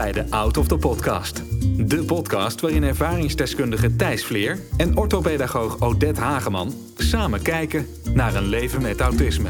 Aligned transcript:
bij 0.00 0.12
de 0.12 0.30
Out 0.30 0.56
of 0.56 0.68
the 0.68 0.76
Podcast. 0.76 1.42
De 1.88 2.04
podcast 2.04 2.60
waarin 2.60 2.82
ervaringsdeskundige 2.82 3.96
Thijs 3.96 4.24
Vleer 4.24 4.58
en 4.76 4.96
orthopedagoog 4.96 5.80
Odette 5.80 6.20
Hageman 6.20 6.74
samen 6.96 7.42
kijken 7.42 7.86
naar 8.14 8.34
een 8.34 8.48
leven 8.48 8.82
met 8.82 9.00
autisme. 9.00 9.48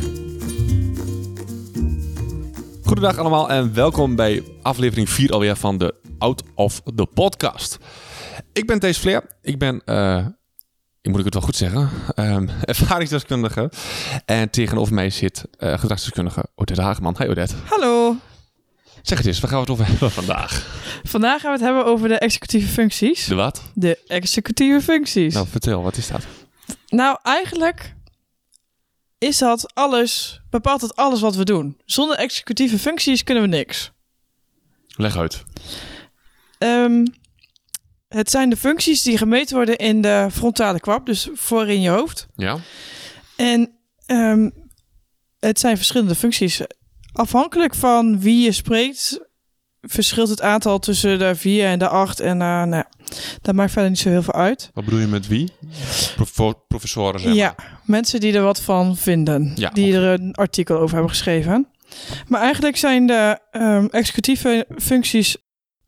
Goedendag 2.84 3.18
allemaal 3.18 3.50
en 3.50 3.74
welkom 3.74 4.16
bij 4.16 4.42
aflevering 4.62 5.08
4 5.08 5.32
alweer 5.32 5.56
van 5.56 5.78
de 5.78 5.94
Out 6.18 6.42
of 6.54 6.82
the 6.94 7.06
Podcast. 7.06 7.78
Ik 8.52 8.66
ben 8.66 8.78
Thijs 8.78 8.98
Vleer. 8.98 9.22
Ik 9.42 9.58
ben, 9.58 9.82
eh, 9.84 10.26
ik 11.00 11.10
moet 11.10 11.18
ik 11.18 11.24
het 11.24 11.34
wel 11.34 11.42
goed 11.42 11.56
zeggen, 11.56 11.90
ehm, 12.14 12.48
ervaringsdeskundige. 12.60 13.70
En 14.24 14.50
tegenover 14.50 14.94
mij 14.94 15.10
zit 15.10 15.44
eh 15.58 15.78
gedragsdeskundige 15.78 16.44
Odette 16.54 16.82
Hageman. 16.82 17.14
Hey 17.18 17.28
Odette. 17.28 17.54
Hallo. 17.64 18.16
Zeg 19.02 19.18
het 19.18 19.26
eens, 19.26 19.40
waar 19.40 19.50
gaan 19.50 19.58
we 19.64 19.64
het 19.64 19.80
over 19.80 19.86
hebben 19.90 20.10
vandaag? 20.10 20.80
Vandaag 21.02 21.40
gaan 21.40 21.50
we 21.52 21.56
het 21.56 21.66
hebben 21.66 21.84
over 21.84 22.08
de 22.08 22.18
executieve 22.18 22.68
functies. 22.68 23.24
De 23.26 23.34
wat? 23.34 23.62
De 23.74 23.98
executieve 24.06 24.80
functies. 24.80 25.32
Nou, 25.32 25.32
Nou, 25.32 25.48
vertel, 25.48 25.82
wat 25.82 25.96
is 25.96 26.08
dat? 26.08 27.18
eigenlijk 27.22 27.94
is 29.18 29.38
dat 29.38 29.74
alles, 29.74 30.40
bepaalt 30.50 30.80
het 30.80 30.96
alles 30.96 31.20
wat 31.20 31.36
we 31.36 31.44
doen. 31.44 31.80
Zonder 31.84 32.16
executieve 32.16 32.78
functies 32.78 33.24
kunnen 33.24 33.42
we 33.42 33.48
niks. 33.48 33.90
Leg 34.88 35.16
uit. 35.16 35.42
Ehm, 36.58 37.06
het 38.08 38.30
zijn 38.30 38.50
de 38.50 38.56
functies 38.56 39.02
die 39.02 39.18
gemeten 39.18 39.56
worden 39.56 39.76
in 39.76 40.00
de 40.00 40.28
frontale 40.32 40.80
kwab, 40.80 41.06
dus 41.06 41.28
voor 41.32 41.68
in 41.68 41.80
je 41.80 41.90
hoofd. 41.90 42.26
Ja? 42.36 42.58
En 43.36 43.70
ehm, 44.06 44.50
het 45.38 45.60
zijn 45.60 45.76
verschillende 45.76 46.14
functies. 46.14 46.60
Afhankelijk 47.12 47.74
van 47.74 48.20
wie 48.20 48.44
je 48.44 48.52
spreekt, 48.52 49.20
verschilt 49.80 50.28
het 50.28 50.42
aantal 50.42 50.78
tussen 50.78 51.18
de 51.18 51.34
4 51.34 51.66
en 51.66 51.78
de 51.78 51.88
8. 51.88 52.20
En 52.20 52.40
uh, 52.40 52.62
nou, 52.62 52.84
dat 53.42 53.54
maakt 53.54 53.72
verder 53.72 53.90
niet 53.90 53.98
zo 53.98 54.08
heel 54.08 54.22
veel 54.22 54.34
uit. 54.34 54.70
Wat 54.74 54.84
bedoel 54.84 55.00
je 55.00 55.06
met 55.06 55.26
wie? 55.28 55.52
Prof- 56.16 56.54
professoren, 56.68 57.20
zeg 57.20 57.34
Ja, 57.34 57.54
mensen 57.84 58.20
die 58.20 58.32
er 58.32 58.42
wat 58.42 58.60
van 58.60 58.96
vinden. 58.96 59.52
Ja, 59.54 59.70
die 59.70 59.94
er 59.94 60.20
een 60.20 60.34
artikel 60.34 60.76
over 60.76 60.92
hebben 60.92 61.10
geschreven. 61.10 61.68
Maar 62.28 62.40
eigenlijk 62.40 62.76
zijn 62.76 63.06
de 63.06 63.38
ehm, 63.50 63.86
executieve 63.90 64.66
functies... 64.78 65.36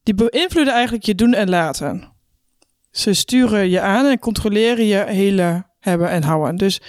die 0.03 0.15
beïnvloeden 0.15 0.75
eigenlijk 0.75 1.05
je 1.05 1.15
doen 1.15 1.35
en 1.35 1.49
laten. 1.49 2.13
Ze 2.91 3.13
sturen 3.13 3.71
je 3.71 3.81
aan 3.81 4.07
en 4.07 4.19
controleren 4.19 4.85
je 4.85 5.05
hele 5.07 5.67
hebben 5.81 6.11
en 6.11 6.23
houden. 6.23 6.57
Dus 6.57 6.81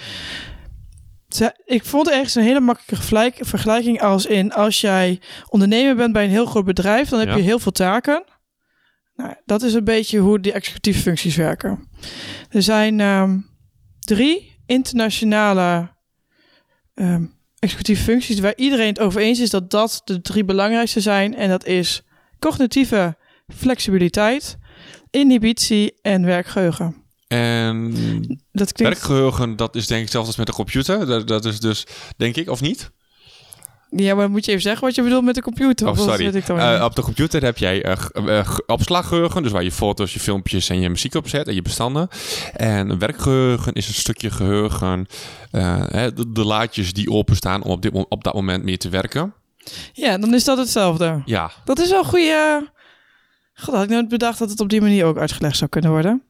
ik 1.64 1.84
vond 1.84 2.10
ergens 2.10 2.34
een 2.34 2.42
hele 2.42 2.60
makkelijke 2.60 2.96
vergelijk- 2.96 3.38
vergelijking 3.40 4.00
als 4.00 4.26
in... 4.26 4.52
als 4.52 4.80
jij 4.80 5.20
ondernemer 5.48 5.96
bent 5.96 6.12
bij 6.12 6.24
een 6.24 6.30
heel 6.30 6.46
groot 6.46 6.64
bedrijf... 6.64 7.08
dan 7.08 7.18
heb 7.18 7.28
Ja. 7.28 7.36
je 7.36 7.42
heel 7.42 7.58
veel 7.58 7.72
taken. 7.72 8.24
Nou, 9.16 9.34
dat 9.44 9.62
is 9.62 9.74
een 9.74 9.84
beetje 9.84 10.18
hoe 10.18 10.40
die 10.40 10.52
executieve 10.52 11.00
functies 11.00 11.36
werken. 11.36 11.88
Er 12.48 12.62
zijn 12.62 13.00
ehm, 13.00 13.38
drie 14.00 14.56
internationale 14.66 15.92
ehm, 16.94 17.24
executieve 17.58 18.02
functies 18.02 18.40
waar 18.40 18.56
iedereen 18.56 18.88
het 18.88 19.00
over 19.00 19.20
eens 19.20 19.40
is 19.40 19.50
dat 19.50 19.70
dat 19.70 20.02
de 20.04 20.20
drie 20.20 20.44
belangrijkste 20.44 21.00
zijn. 21.00 21.34
En 21.34 21.48
dat 21.48 21.66
is 21.66 22.02
cognitieve 22.38 23.16
flexibiliteit, 23.54 24.58
inhibitie 25.10 25.98
en 26.02 26.24
werkgeheugen. 26.24 27.03
En 27.38 27.90
Dat 28.52 28.72
klinkt, 28.72 28.78
werkgeheugen, 28.98 29.56
dat 29.56 29.76
is 29.76 29.86
denk 29.86 30.02
ik 30.02 30.10
zelfs 30.10 30.26
als 30.26 30.36
met 30.36 30.46
de 30.46 30.52
computer. 30.52 31.06
Dat, 31.06 31.28
dat 31.28 31.44
is 31.44 31.60
dus, 31.60 31.86
denk 32.16 32.36
ik, 32.36 32.50
of 32.50 32.60
niet? 32.60 32.90
ja, 33.96 34.14
maar 34.14 34.30
moet 34.30 34.44
je 34.44 34.50
even 34.50 34.62
zeggen 34.62 34.84
wat 34.86 34.94
je 34.94 35.02
bedoelt 35.02 35.24
met 35.24 35.34
de 35.34 35.42
computer? 35.42 35.88
Oh, 35.88 35.96
sorry. 35.98 36.26
ik 36.26 36.48
Eh, 36.48 36.82
op 36.84 36.94
de 36.94 37.02
computer 37.02 37.42
heb 37.42 37.58
jij 37.58 37.96
g- 37.96 38.60
opslaggeheugen, 38.66 39.42
dus 39.42 39.52
waar 39.52 39.62
je 39.62 39.72
foto's, 39.72 40.12
je 40.12 40.20
filmpjes 40.20 40.68
en 40.68 40.80
je 40.80 40.88
muziek 40.88 41.14
op 41.14 41.28
zet 41.28 41.48
en 41.48 41.54
je 41.54 41.62
bestanden. 41.62 42.08
En 42.52 42.98
werkgeheugen 42.98 43.72
is 43.72 43.88
een 43.88 43.94
stukje 43.94 44.30
geheugen, 44.30 45.06
eh, 45.50 45.84
de, 45.90 46.32
de 46.32 46.44
laadjes 46.44 46.92
die 46.92 47.10
openstaan 47.10 47.62
om 47.62 47.70
op, 47.70 47.82
dit, 47.82 47.92
op 48.08 48.24
dat 48.24 48.34
moment 48.34 48.64
mee 48.64 48.76
te 48.76 48.88
werken. 48.88 49.34
Ja, 49.92 50.18
dan 50.18 50.34
is 50.34 50.44
dat 50.44 50.58
hetzelfde. 50.58 51.22
Ja, 51.24 51.50
Dat 51.64 51.78
is 51.78 51.90
wel 51.90 51.98
een 51.98 52.04
goede... 52.04 52.68
God, 53.54 53.74
had 53.74 53.84
ik 53.84 53.90
nooit 53.90 54.08
bedacht 54.08 54.38
dat 54.38 54.50
het 54.50 54.60
op 54.60 54.68
die 54.68 54.80
manier 54.80 55.04
ook 55.04 55.18
uitgelegd 55.18 55.56
zou 55.56 55.70
kunnen 55.70 55.90
worden. 55.90 56.22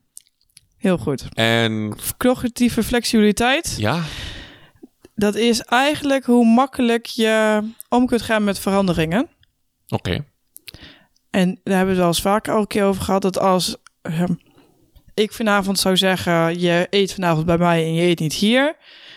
Heel 0.84 0.98
goed. 0.98 1.24
en 1.34 1.94
Cognitieve 2.16 2.82
flexibiliteit. 2.82 3.74
ja, 3.78 4.00
Dat 5.14 5.34
is 5.34 5.60
eigenlijk 5.60 6.24
hoe 6.24 6.46
makkelijk 6.46 7.06
je 7.06 7.60
om 7.88 8.06
kunt 8.06 8.22
gaan 8.22 8.44
met 8.44 8.58
veranderingen. 8.58 9.28
oké. 9.88 10.24
En 11.30 11.60
daar 11.62 11.76
hebben 11.76 11.84
we 11.84 11.90
het 11.90 11.98
wel 11.98 12.06
eens 12.06 12.20
vaker 12.20 12.52
al 12.54 12.60
een 12.60 12.66
keer 12.66 12.84
over 12.84 13.02
gehad. 13.02 13.22
Dat 13.22 13.38
als 13.38 13.76
ehm, 14.02 14.34
ik 15.14 15.32
vanavond 15.32 15.78
zou 15.78 15.96
zeggen: 15.96 16.60
Je 16.60 16.86
eet 16.90 17.12
vanavond 17.14 17.46
bij 17.46 17.58
mij 17.58 17.84
en 17.84 17.94
je 17.94 18.02
eet 18.02 18.20
niet 18.20 18.32
hier. 18.32 18.76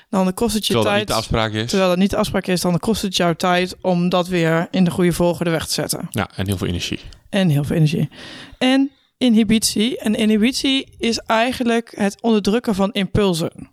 Dan 0.09 0.33
kost 0.33 0.53
het 0.55 0.65
je 0.67 0.73
Terwijl 0.73 0.89
dat 0.95 0.97
niet 0.97 1.07
tijd. 1.07 1.07
de 1.07 1.13
afspraak 1.23 1.51
is. 1.53 1.69
terwijl 1.69 1.89
dat 1.89 1.97
niet 1.99 2.09
de 2.09 2.17
afspraak 2.17 2.47
is, 2.47 2.61
dan 2.61 2.79
kost 2.79 3.01
het 3.01 3.15
jouw 3.15 3.33
tijd 3.33 3.75
om 3.81 4.09
dat 4.09 4.27
weer 4.27 4.67
in 4.71 4.83
de 4.83 4.91
goede 4.91 5.13
volgorde 5.13 5.49
weg 5.51 5.65
te 5.67 5.73
zetten. 5.73 6.07
Ja, 6.09 6.29
en 6.35 6.45
heel 6.47 6.57
veel 6.57 6.67
energie. 6.67 6.99
En 7.29 7.49
heel 7.49 7.63
veel 7.63 7.75
energie. 7.75 8.09
En 8.57 8.91
inhibitie. 9.17 9.97
En 9.97 10.15
inhibitie 10.15 10.95
is 10.97 11.17
eigenlijk 11.17 11.91
het 11.95 12.21
onderdrukken 12.21 12.75
van 12.75 12.91
impulsen. 12.91 13.71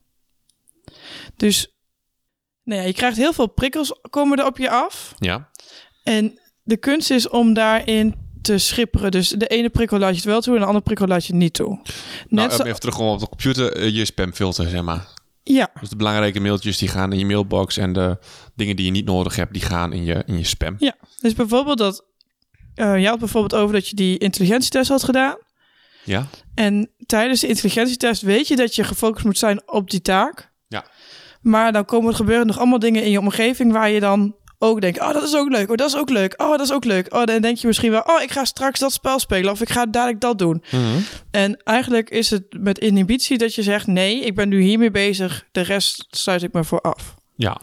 Dus 1.37 1.75
nou 2.63 2.81
ja, 2.81 2.87
je 2.87 2.93
krijgt 2.93 3.17
heel 3.17 3.33
veel 3.33 3.47
prikkels 3.47 4.01
komen 4.11 4.39
er 4.39 4.47
op 4.47 4.59
je 4.59 4.71
af. 4.71 5.15
Ja, 5.19 5.51
En 6.03 6.41
de 6.63 6.77
kunst 6.77 7.11
is 7.11 7.29
om 7.29 7.55
daarin 7.55 8.15
te 8.43 8.59
schipperen. 8.59 9.11
Dus 9.11 9.29
de 9.29 9.47
ene 9.47 9.71
prikkel 9.71 9.99
laat 9.99 10.11
je 10.11 10.17
het 10.17 10.25
wel 10.25 10.41
toe 10.41 10.55
en 10.55 10.61
de 10.61 10.67
andere 10.67 10.85
prikkel 10.85 11.07
laat 11.07 11.27
je 11.27 11.33
het 11.33 11.43
niet 11.43 11.55
toe. 11.55 11.69
nou, 12.29 12.49
Net 12.49 12.53
zo, 12.53 12.63
even 12.63 12.81
terug 12.81 12.99
op 12.99 13.21
de 13.21 13.29
computer, 13.29 13.73
eh, 13.73 13.95
je 13.95 14.05
spamfilter, 14.05 14.69
zeg 14.69 14.83
maar. 14.83 15.09
ja, 15.43 15.71
Dus 15.81 15.89
de 15.89 15.97
belangrijke 15.97 16.41
mailtjes 16.41 16.79
die 16.79 16.89
gaan 16.89 17.13
in 17.13 17.19
je 17.19 17.27
mailbox 17.27 17.77
en 17.77 17.93
de 17.93 18.19
dingen 18.55 18.77
die 18.77 18.85
je 18.85 18.91
niet 18.91 19.05
nodig 19.05 19.37
hebt, 19.37 19.53
die 19.53 19.63
gaan 19.63 19.93
in 19.93 20.05
je, 20.05 20.23
in 20.27 20.39
je 20.39 20.45
spam. 20.45 20.77
ja. 20.79 20.97
Dus 21.21 21.35
bijvoorbeeld 21.35 21.79
dat... 21.79 22.05
eh 22.75 23.01
je 23.01 23.09
had 23.09 23.19
bijvoorbeeld 23.19 23.63
over 23.63 23.75
dat 23.75 23.89
je 23.89 23.97
die 23.97 24.19
intelligentietest 24.19 24.89
had 24.89 25.05
gedaan. 25.05 25.37
Ja, 26.05 26.27
En 26.55 26.91
tijdens 27.07 27.41
de 27.41 27.47
intelligentietest 27.47 28.23
weet 28.23 28.49
je 28.49 28.57
dat 28.57 28.75
je 28.75 28.85
gefocust 28.85 29.25
moet 29.25 29.39
zijn 29.39 29.69
op 29.69 29.91
die 29.91 30.01
taak. 30.01 30.53
Ja. 30.69 30.85
Maar 31.41 31.73
dan 31.73 31.85
komen 31.85 32.11
er 32.11 32.17
gebeuren 32.17 32.47
nog 32.47 32.59
allemaal 32.59 32.79
dingen 32.79 33.03
in 33.03 33.11
je 33.11 33.19
omgeving 33.19 33.73
waar 33.73 33.91
je 33.91 34.01
dan 34.01 34.37
ook 34.59 34.81
denkt, 34.81 35.01
oh 35.01 35.13
dat 35.13 35.23
is 35.23 35.37
ook 35.37 35.49
leuk, 35.49 35.71
oh 35.71 35.77
dat 35.77 35.89
is 35.89 35.97
ook 35.97 36.11
leuk, 36.11 36.35
oh 36.43 36.51
dat 36.51 36.61
is 36.61 36.73
ook 36.73 36.85
leuk. 36.85 37.15
Oh 37.15 37.25
dan 37.25 37.41
denk 37.41 37.57
je 37.57 37.67
misschien 37.67 37.91
wel, 37.91 38.01
oh 38.01 38.23
ik 38.23 38.31
ga 38.31 38.45
straks 38.45 38.81
dat 38.81 38.93
spel 38.93 39.19
spelen 39.19 39.51
of 39.51 39.61
ik 39.61 39.69
ga 39.69 39.87
dadelijk 39.87 40.21
dat 40.21 40.39
doen. 40.39 40.65
Mhm. 40.71 40.99
En 41.31 41.63
eigenlijk 41.63 42.11
is 42.11 42.31
het 42.31 42.45
met 42.61 42.79
inhibitie 42.79 43.39
dat 43.39 43.55
je 43.55 43.63
zegt, 43.63 43.87
nee, 43.87 44.21
ik 44.21 44.35
ben 44.35 44.49
nu 44.49 44.61
hiermee 44.63 44.91
bezig, 44.91 45.47
de 45.53 45.61
rest 45.61 46.07
sluit 46.11 46.43
ik 46.43 46.53
me 46.53 46.65
voor 46.65 46.81
af. 46.81 47.15
ja. 47.37 47.61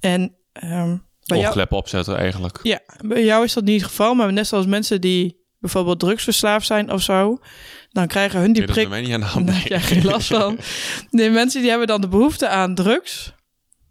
En 0.00 0.36
ehm, 0.52 0.96
bij, 1.24 1.36
jou, 1.36 1.46
Oogkleppen 1.48 1.76
opzetten 1.76 2.16
eigenlijk. 2.16 2.58
ja, 2.62 2.80
bij 3.04 3.24
jou 3.24 3.44
is 3.44 3.52
dat 3.52 3.64
niet 3.64 3.80
het 3.80 3.90
geval, 3.90 4.14
maar 4.14 4.32
net 4.32 4.46
zoals 4.46 4.66
mensen 4.66 5.00
die 5.00 5.40
bijvoorbeeld 5.58 6.00
drugsverslaafd 6.00 6.66
zijn 6.66 6.92
of 6.92 7.02
zo, 7.02 7.38
dan 7.90 8.06
krijgen 8.06 8.40
hun 8.40 8.52
die 8.52 8.62
Nee, 8.66 8.86
prik... 8.86 9.00
niet 9.02 9.12
aan 9.14 9.20
de 9.20 9.26
hand. 9.36 9.46
Nee. 9.46 9.80
geen 9.80 10.04
last 10.04 10.26
van. 10.26 10.58
Nee, 11.10 11.30
mensen 11.30 11.60
die 11.60 11.70
hebben 11.70 11.88
dan 11.88 12.00
de 12.00 12.08
behoefte 12.08 12.48
aan 12.48 12.74
drugs. 12.74 13.34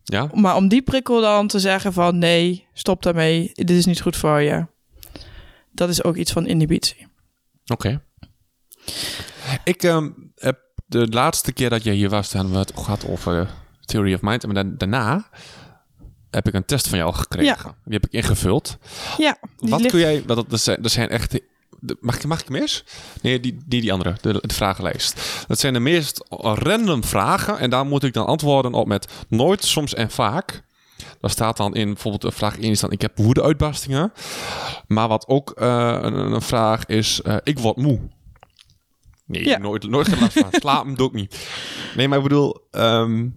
Ja? 0.03 0.29
Maar 0.33 0.55
om 0.55 0.67
die 0.67 0.81
prikkel 0.81 1.21
dan 1.21 1.47
te 1.47 1.59
zeggen 1.59 1.93
van 1.93 2.17
nee, 2.17 2.67
stop 2.73 3.03
daarmee. 3.03 3.49
Dit 3.53 3.69
is 3.69 3.85
niet 3.85 4.01
goed 4.01 4.15
voor 4.15 4.41
je. 4.41 4.65
Dat 5.71 5.89
is 5.89 6.03
ook 6.03 6.15
iets 6.15 6.31
van 6.31 6.45
inhibitie. 6.47 7.07
Oké. 7.65 8.01
Ik 9.63 9.83
ehm, 9.83 10.09
heb 10.35 10.59
de 10.85 11.07
laatste 11.07 11.51
keer 11.51 11.69
dat 11.69 11.83
jij 11.83 11.93
hier 11.93 12.09
was, 12.09 12.31
dan 12.31 12.51
we 12.51 12.57
het 12.57 12.71
gehad 12.75 13.07
over 13.07 13.49
Theory 13.85 14.13
of 14.13 14.21
Mind. 14.21 14.53
Da- 14.53 14.63
daarna 14.63 15.29
heb 16.31 16.47
ik 16.47 16.53
een 16.53 16.65
test 16.65 16.87
van 16.87 16.97
jou 16.97 17.13
gekregen. 17.13 17.75
Die 17.83 17.93
heb 17.93 18.05
ik 18.05 18.11
ingevuld. 18.11 18.77
Ja, 19.17 19.37
Wat 19.57 19.79
ligt- 19.79 19.91
kun 19.91 19.99
jij... 19.99 20.23
Dat, 20.25 20.49
dat, 20.49 20.59
zijn, 20.59 20.81
dat 20.81 20.91
zijn 20.91 21.09
echt... 21.09 21.39
Mag 21.99 22.15
ik, 22.15 22.25
mag 22.25 22.41
ik 22.41 22.47
hem 22.47 22.55
eens? 22.55 22.83
Nee, 23.21 23.39
die, 23.39 23.57
die, 23.65 23.81
die 23.81 23.91
andere. 23.91 24.15
De, 24.21 24.33
de 24.47 24.53
vragenlijst. 24.53 25.43
Dat 25.47 25.59
zijn 25.59 25.73
de 25.73 25.79
meest 25.79 26.25
random 26.29 27.03
vragen. 27.03 27.59
En 27.59 27.69
daar 27.69 27.85
moet 27.85 28.03
ik 28.03 28.13
dan 28.13 28.25
antwoorden 28.25 28.73
op 28.73 28.87
met 28.87 29.07
nooit, 29.27 29.63
soms 29.63 29.93
en 29.93 30.11
vaak. 30.11 30.63
Daar 31.19 31.31
staat 31.31 31.57
dan 31.57 31.75
in 31.75 31.87
bijvoorbeeld 31.93 32.23
een 32.23 32.31
vraag 32.31 32.59
1 32.59 32.71
is 32.71 32.79
dan 32.79 32.91
ik 32.91 33.01
heb 33.01 33.17
woedeuitbarstingen. 33.17 34.13
Maar 34.87 35.07
wat 35.07 35.27
ook 35.27 35.51
eh, 35.51 35.97
een, 36.01 36.13
een 36.13 36.41
vraag 36.41 36.85
is, 36.85 37.21
eh, 37.21 37.35
ik 37.43 37.59
word 37.59 37.77
moe. 37.77 37.99
Nee, 39.25 39.45
Ja. 39.45 39.57
nooit, 39.57 39.89
nooit 39.89 40.07
geen 40.07 40.19
last 40.19 40.39
van. 40.39 40.47
Slapen 40.51 40.93
doe 40.95 41.07
ik 41.07 41.13
niet. 41.13 41.47
Nee, 41.95 42.07
maar 42.07 42.17
ik 42.17 42.23
bedoel, 42.23 42.67
ehm, 42.71 43.27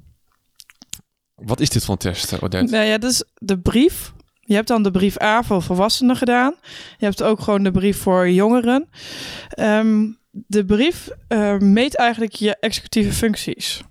wat 1.47 1.61
is 1.61 1.71
dit 1.71 1.85
voor 1.85 1.93
een 1.95 2.01
test, 2.01 2.43
Odette? 2.43 2.73
Nou 2.73 2.85
ja, 2.87 2.99
dat 2.99 3.11
is 3.11 3.25
de 3.35 3.59
brief. 3.59 4.13
Je 4.41 4.55
hebt 4.55 4.69
dan 4.69 4.83
de 4.83 4.91
brief 4.91 5.21
A 5.23 5.43
voor 5.43 5.63
volwassenen 5.63 6.17
gedaan. 6.17 6.55
Je 6.99 7.05
hebt 7.05 7.23
ook 7.23 7.41
gewoon 7.41 7.63
de 7.63 7.71
brief 7.71 7.99
voor 7.99 8.31
jongeren. 8.31 8.89
Ehm, 9.49 10.07
de 10.31 10.65
brief 10.65 11.09
eh, 11.29 11.59
meet 11.59 11.97
eigenlijk 11.97 12.33
je 12.35 12.57
executieve 12.57 13.13
functies. 13.13 13.83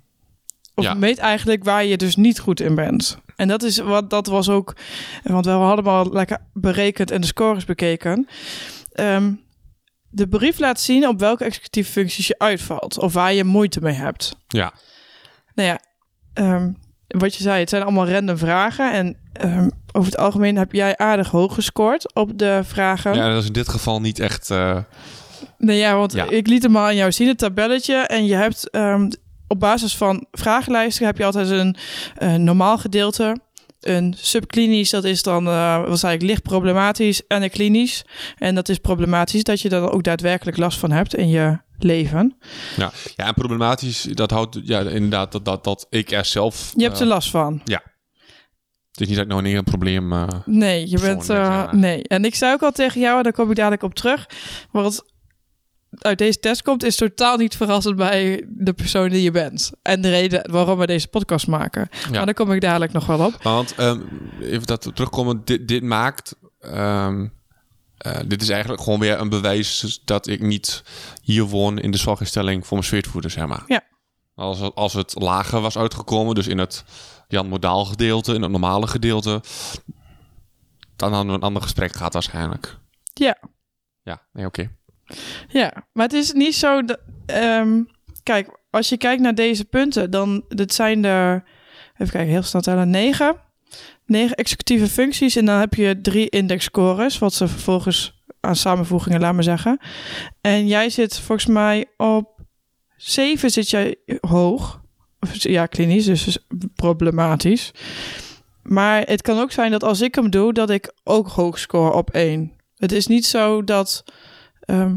Of 0.75 0.83
Ja. 0.83 0.93
meet 0.93 1.17
eigenlijk 1.17 1.63
waar 1.63 1.85
je 1.85 1.97
dus 1.97 2.15
niet 2.15 2.39
goed 2.39 2.59
in 2.59 2.75
bent. 2.75 3.17
En 3.35 3.47
dat 3.47 3.63
is 3.63 3.77
wat 3.77 4.09
dat 4.09 4.27
was 4.27 4.49
ook, 4.49 4.75
want 5.23 5.45
we 5.45 5.51
hadden 5.51 5.85
al 5.85 6.11
lekker 6.11 6.37
berekend 6.53 7.11
en 7.11 7.21
de 7.21 7.27
scores 7.27 7.65
bekeken. 7.65 8.27
ehm, 8.91 9.33
de 10.09 10.27
brief 10.27 10.59
laat 10.59 10.79
zien 10.79 11.07
op 11.07 11.19
welke 11.19 11.43
executieve 11.43 11.91
functies 11.91 12.27
je 12.27 12.35
uitvalt 12.37 12.97
of 12.99 13.13
waar 13.13 13.33
je 13.33 13.43
moeite 13.43 13.81
mee 13.81 13.93
hebt. 13.93 14.35
Ja. 14.47 14.73
Nou 15.55 15.67
ja, 15.69 15.79
ehm, 16.33 16.71
wat 17.17 17.35
je 17.35 17.43
zei, 17.43 17.59
het 17.59 17.69
zijn 17.69 17.83
allemaal 17.83 18.09
random 18.09 18.37
vragen. 18.37 18.93
En 18.93 19.15
ehm, 19.33 19.69
over 19.91 20.11
het 20.11 20.19
algemeen 20.19 20.57
heb 20.57 20.71
jij 20.71 20.97
aardig 20.97 21.29
hoog 21.29 21.53
gescoord 21.53 22.13
op 22.13 22.37
de 22.37 22.59
vragen. 22.63 23.13
ja, 23.15 23.29
dat 23.29 23.41
is 23.41 23.47
in 23.47 23.53
dit 23.53 23.69
geval 23.69 24.01
niet 24.01 24.19
echt... 24.19 24.49
eh, 24.51 24.77
Nee, 25.57 25.77
ja, 25.77 25.95
want 25.95 26.13
Ja. 26.13 26.29
ik 26.29 26.47
liet 26.47 26.63
hem 26.63 26.75
al 26.77 26.83
aan 26.83 26.95
jou 26.95 27.11
zien, 27.11 27.27
het 27.27 27.37
tabelletje. 27.37 27.95
En 27.95 28.25
je 28.25 28.35
hebt 28.35 28.69
ehm, 28.69 29.09
op 29.47 29.59
basis 29.59 29.95
van 29.97 30.25
vragenlijsten 30.31 31.05
heb 31.05 31.17
je 31.17 31.25
altijd 31.25 31.49
een 31.49 31.75
eh, 32.17 32.33
normaal 32.35 32.77
gedeelte. 32.77 33.37
Een 33.81 34.15
subklinisch, 34.17 34.89
dat 34.89 35.03
is 35.03 35.23
dan 35.23 35.47
eh 35.47 35.87
wat 35.87 35.99
zei 35.99 36.13
ik, 36.15 36.21
licht 36.21 36.41
problematisch. 36.43 37.21
En 37.27 37.43
een 37.43 37.49
klinisch. 37.49 38.03
En 38.37 38.55
dat 38.55 38.69
is 38.69 38.77
problematisch 38.77 39.43
dat 39.43 39.61
je 39.61 39.69
er 39.69 39.91
ook 39.91 40.03
daadwerkelijk 40.03 40.57
last 40.57 40.79
van 40.79 40.91
hebt 40.91 41.15
in 41.15 41.29
je 41.29 41.57
leven. 41.83 42.37
ja. 42.77 42.91
ja, 43.15 43.27
en 43.27 43.33
problematisch, 43.33 44.01
dat 44.01 44.31
houdt 44.31 44.59
ja, 44.63 44.79
inderdaad 44.79 45.31
dat, 45.31 45.45
dat, 45.45 45.63
dat 45.63 45.87
ik 45.89 46.11
er 46.11 46.25
zelf... 46.25 46.73
Je 46.75 46.83
hebt 46.83 46.95
eh, 46.95 47.01
er 47.01 47.07
last 47.07 47.29
van. 47.29 47.61
Het 48.91 49.01
is 49.01 49.07
niet 49.07 49.15
dat 49.15 49.25
ik 49.25 49.31
nog 49.31 49.43
een 49.43 49.63
probleem... 49.63 50.13
eh, 50.13 50.27
Nee, 50.45 50.89
je 50.89 50.99
bent. 50.99 51.29
Eh, 51.29 51.35
ja. 51.35 51.73
Nee. 51.75 52.03
En 52.07 52.25
ik 52.25 52.35
zei 52.35 52.53
ook 52.53 52.61
al 52.61 52.71
tegen 52.71 53.01
jou, 53.01 53.17
en 53.17 53.23
daar 53.23 53.33
kom 53.33 53.49
ik 53.49 53.55
dadelijk 53.55 53.83
op 53.83 53.93
terug. 53.93 54.25
Wat 54.71 55.05
uit 55.99 56.17
deze 56.17 56.39
test 56.39 56.61
komt, 56.61 56.83
is 56.83 56.95
totaal 56.95 57.37
niet 57.37 57.55
verrassend 57.55 57.95
bij 57.95 58.45
de 58.49 58.73
persoon 58.73 59.09
die 59.09 59.21
je 59.21 59.31
bent. 59.31 59.71
En 59.81 60.01
de 60.01 60.09
reden 60.09 60.51
waarom 60.51 60.79
we 60.79 60.85
deze 60.85 61.07
podcast 61.07 61.47
maken. 61.47 61.89
Maar 62.11 62.25
daar 62.25 62.33
kom 62.33 62.51
ik 62.51 62.61
dadelijk 62.61 62.91
nog 62.91 63.05
wel 63.05 63.19
op. 63.25 63.43
Want 63.43 63.75
ehm, 63.75 64.01
even 64.41 64.67
dat 64.67 64.85
we 64.85 64.93
terugkomen, 64.93 65.41
dit, 65.43 65.67
dit 65.67 65.83
maakt. 65.83 66.35
ehm, 66.59 67.27
eh, 68.03 68.19
dit 68.27 68.41
is 68.41 68.49
eigenlijk 68.49 68.81
gewoon 68.81 68.99
weer 68.99 69.19
een 69.19 69.29
bewijs 69.29 70.01
dat 70.05 70.27
ik 70.27 70.41
niet 70.41 70.83
hier 71.21 71.43
woon 71.43 71.79
in 71.79 71.91
de 71.91 71.97
zorginstelling 71.97 72.61
voor 72.67 72.77
mijn 72.77 72.89
zweetvoeten, 72.89 73.31
zeg 73.31 73.47
maar. 73.47 73.63
Ja. 73.67 73.81
Als, 74.35 74.59
het- 74.59 74.75
als 74.75 74.93
het 74.93 75.13
lager 75.21 75.61
was 75.61 75.77
uitgekomen, 75.77 76.35
dus 76.35 76.47
in 76.47 76.57
het 76.57 76.83
Jan 77.27 77.47
Modaal 77.47 77.85
gedeelte, 77.85 78.33
in 78.33 78.41
het 78.41 78.51
normale 78.51 78.87
gedeelte, 78.87 79.41
dan 80.95 81.11
hadden 81.13 81.27
we 81.31 81.37
een 81.37 81.43
ander 81.43 81.61
gesprek 81.61 81.93
gehad 81.95 82.13
waarschijnlijk. 82.13 82.77
Ja. 83.13 83.37
Ja, 84.03 84.21
nee, 84.33 84.45
oké. 84.45 84.69
Ja, 85.47 85.73
maar 85.93 86.05
het 86.05 86.13
is 86.13 86.31
niet 86.31 86.55
zo. 86.55 86.81
Dat, 86.83 86.99
ehm, 87.25 87.81
kijk, 88.23 88.59
als 88.69 88.89
je 88.89 88.97
kijkt 88.97 89.21
naar 89.21 89.35
deze 89.35 89.65
punten, 89.65 90.11
dan 90.11 90.43
dit 90.47 90.73
zijn 90.73 91.05
er. 91.05 91.43
Even 91.93 92.13
kijken, 92.13 92.31
heel 92.31 92.43
snel 92.43 92.61
tellen. 92.61 92.89
Negen. 92.89 93.35
Negen 94.05 94.35
executieve 94.35 94.87
functies. 94.87 95.35
En 95.35 95.45
dan 95.45 95.59
heb 95.59 95.73
je 95.73 96.01
drie 96.01 96.29
indexscores. 96.29 97.19
Wat 97.19 97.33
ze 97.33 97.47
vervolgens 97.47 98.23
aan 98.39 98.55
samenvoegingen, 98.55 99.19
laat 99.19 99.33
maar 99.33 99.43
zeggen. 99.43 99.79
En 100.41 100.67
jij 100.67 100.89
zit 100.89 101.19
volgens 101.19 101.47
mij 101.47 101.85
op 101.97 102.41
zeven 102.95 103.49
zit 103.49 103.69
jij 103.69 103.95
hoog. 104.21 104.81
Ja, 105.31 105.65
klinisch, 105.65 106.05
dus 106.05 106.37
problematisch. 106.75 107.71
Maar 108.63 109.01
het 109.01 109.21
kan 109.21 109.39
ook 109.39 109.51
zijn 109.51 109.71
dat 109.71 109.83
als 109.83 110.01
ik 110.01 110.15
hem 110.15 110.29
doe, 110.29 110.53
dat 110.53 110.69
ik 110.69 110.93
ook 111.03 111.27
hoog 111.27 111.59
score 111.59 111.93
op 111.93 112.09
één. 112.09 112.51
Het 112.77 112.91
is 112.91 113.07
niet 113.07 113.25
zo 113.25 113.63
dat 113.63 114.03
ehm, 114.59 114.95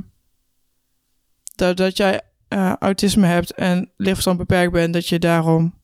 dat, 1.57 1.77
dat 1.77 1.97
jij 1.97 2.21
eh, 2.49 2.73
autisme 2.79 3.27
hebt 3.27 3.53
en 3.53 3.91
lichtverstand 3.97 4.39
beperkt 4.39 4.73
bent, 4.73 4.93
dat 4.93 5.09
je 5.09 5.19
daarom, 5.19 5.75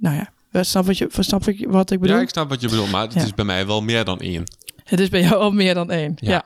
nou 0.00 0.16
ja, 0.16 0.32
snap 0.52 0.86
wat, 0.86 0.98
je, 0.98 1.08
snap 1.18 1.46
ik 1.46 1.66
wat 1.68 1.90
ik 1.90 2.00
bedoel? 2.00 2.16
Ja, 2.16 2.22
ik 2.22 2.28
snap 2.28 2.48
wat 2.48 2.60
je 2.60 2.68
bedoelt, 2.68 2.90
maar 2.90 3.02
het 3.02 3.14
Ja. 3.14 3.22
is 3.22 3.34
bij 3.34 3.44
mij 3.44 3.66
wel 3.66 3.82
meer 3.82 4.04
dan 4.04 4.20
één. 4.20 4.44
Het 4.84 5.00
is 5.00 5.08
bij 5.08 5.20
jou 5.20 5.34
al 5.34 5.50
meer 5.50 5.74
dan 5.74 5.90
één. 5.90 6.12
Ja. 6.16 6.30
Ja, 6.30 6.44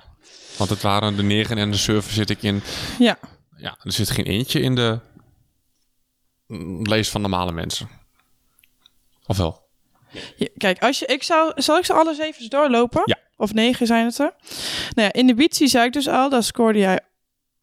Want 0.56 0.70
het 0.70 0.82
waren 0.82 1.16
de 1.16 1.22
negen 1.22 1.58
en 1.58 1.70
de 1.70 1.76
zeven 1.76 2.12
zit 2.12 2.30
ik 2.30 2.42
in 2.42 2.62
ja. 2.98 3.18
Ja, 3.56 3.76
er 3.82 3.92
zit 3.92 4.10
geen 4.10 4.24
eentje 4.24 4.60
in 4.60 4.74
de 4.74 4.98
lijst 6.82 7.10
van 7.10 7.20
normale 7.20 7.52
mensen. 7.52 7.88
Of 9.26 9.36
wel? 9.36 9.62
Ja, 10.36 10.48
Kijk, 10.56 10.82
als 10.82 10.98
je, 10.98 11.06
ik 11.06 11.22
zou, 11.22 11.52
zal 11.62 11.78
ik 11.78 11.84
ze 11.84 11.92
alle 11.92 12.14
zeven 12.14 12.40
eens 12.40 12.48
doorlopen? 12.50 13.02
Ja. 13.04 13.18
Of 13.36 13.52
negen 13.54 13.86
zijn 13.86 14.04
het 14.06 14.18
er? 14.18 14.34
Nou 14.94 15.06
ja, 15.08 15.12
in 15.12 15.26
de 15.26 15.34
bitie 15.34 15.66
zei 15.68 15.86
ik 15.86 15.92
dus 15.92 16.08
al, 16.08 16.28
daar 16.30 16.42
scoorde 16.42 16.78
jij, 16.78 17.00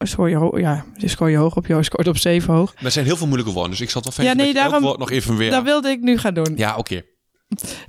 scoor 0.07 0.29
je 0.29 0.35
hoog, 0.35 0.59
ja, 0.59 0.85
scoor 0.97 1.29
je 1.29 1.37
hoog 1.37 1.55
op, 1.55 1.65
jou 1.67 1.83
scoort 1.83 2.07
op 2.07 2.17
zeven 2.17 2.53
hoog. 2.53 2.73
Er 2.83 2.91
zijn 2.91 3.05
heel 3.05 3.17
veel 3.17 3.27
moeilijke 3.27 3.53
woorden, 3.53 3.71
dus 3.71 3.81
ik 3.81 3.89
zal 3.89 4.01
het 4.05 4.15
wel 4.15 4.25
Ja, 4.25 4.31
fijn 4.33 4.43
nee, 4.45 4.53
je 4.55 4.59
daarom- 4.61 4.83
woord 4.83 4.99
nog 4.99 5.11
even 5.11 5.37
weer... 5.37 5.51
Dat 5.51 5.63
wilde 5.63 5.89
ik 5.89 6.01
nu 6.01 6.17
gaan 6.17 6.33
doen. 6.33 6.53
Ja, 6.55 6.75
oké. 6.75 7.01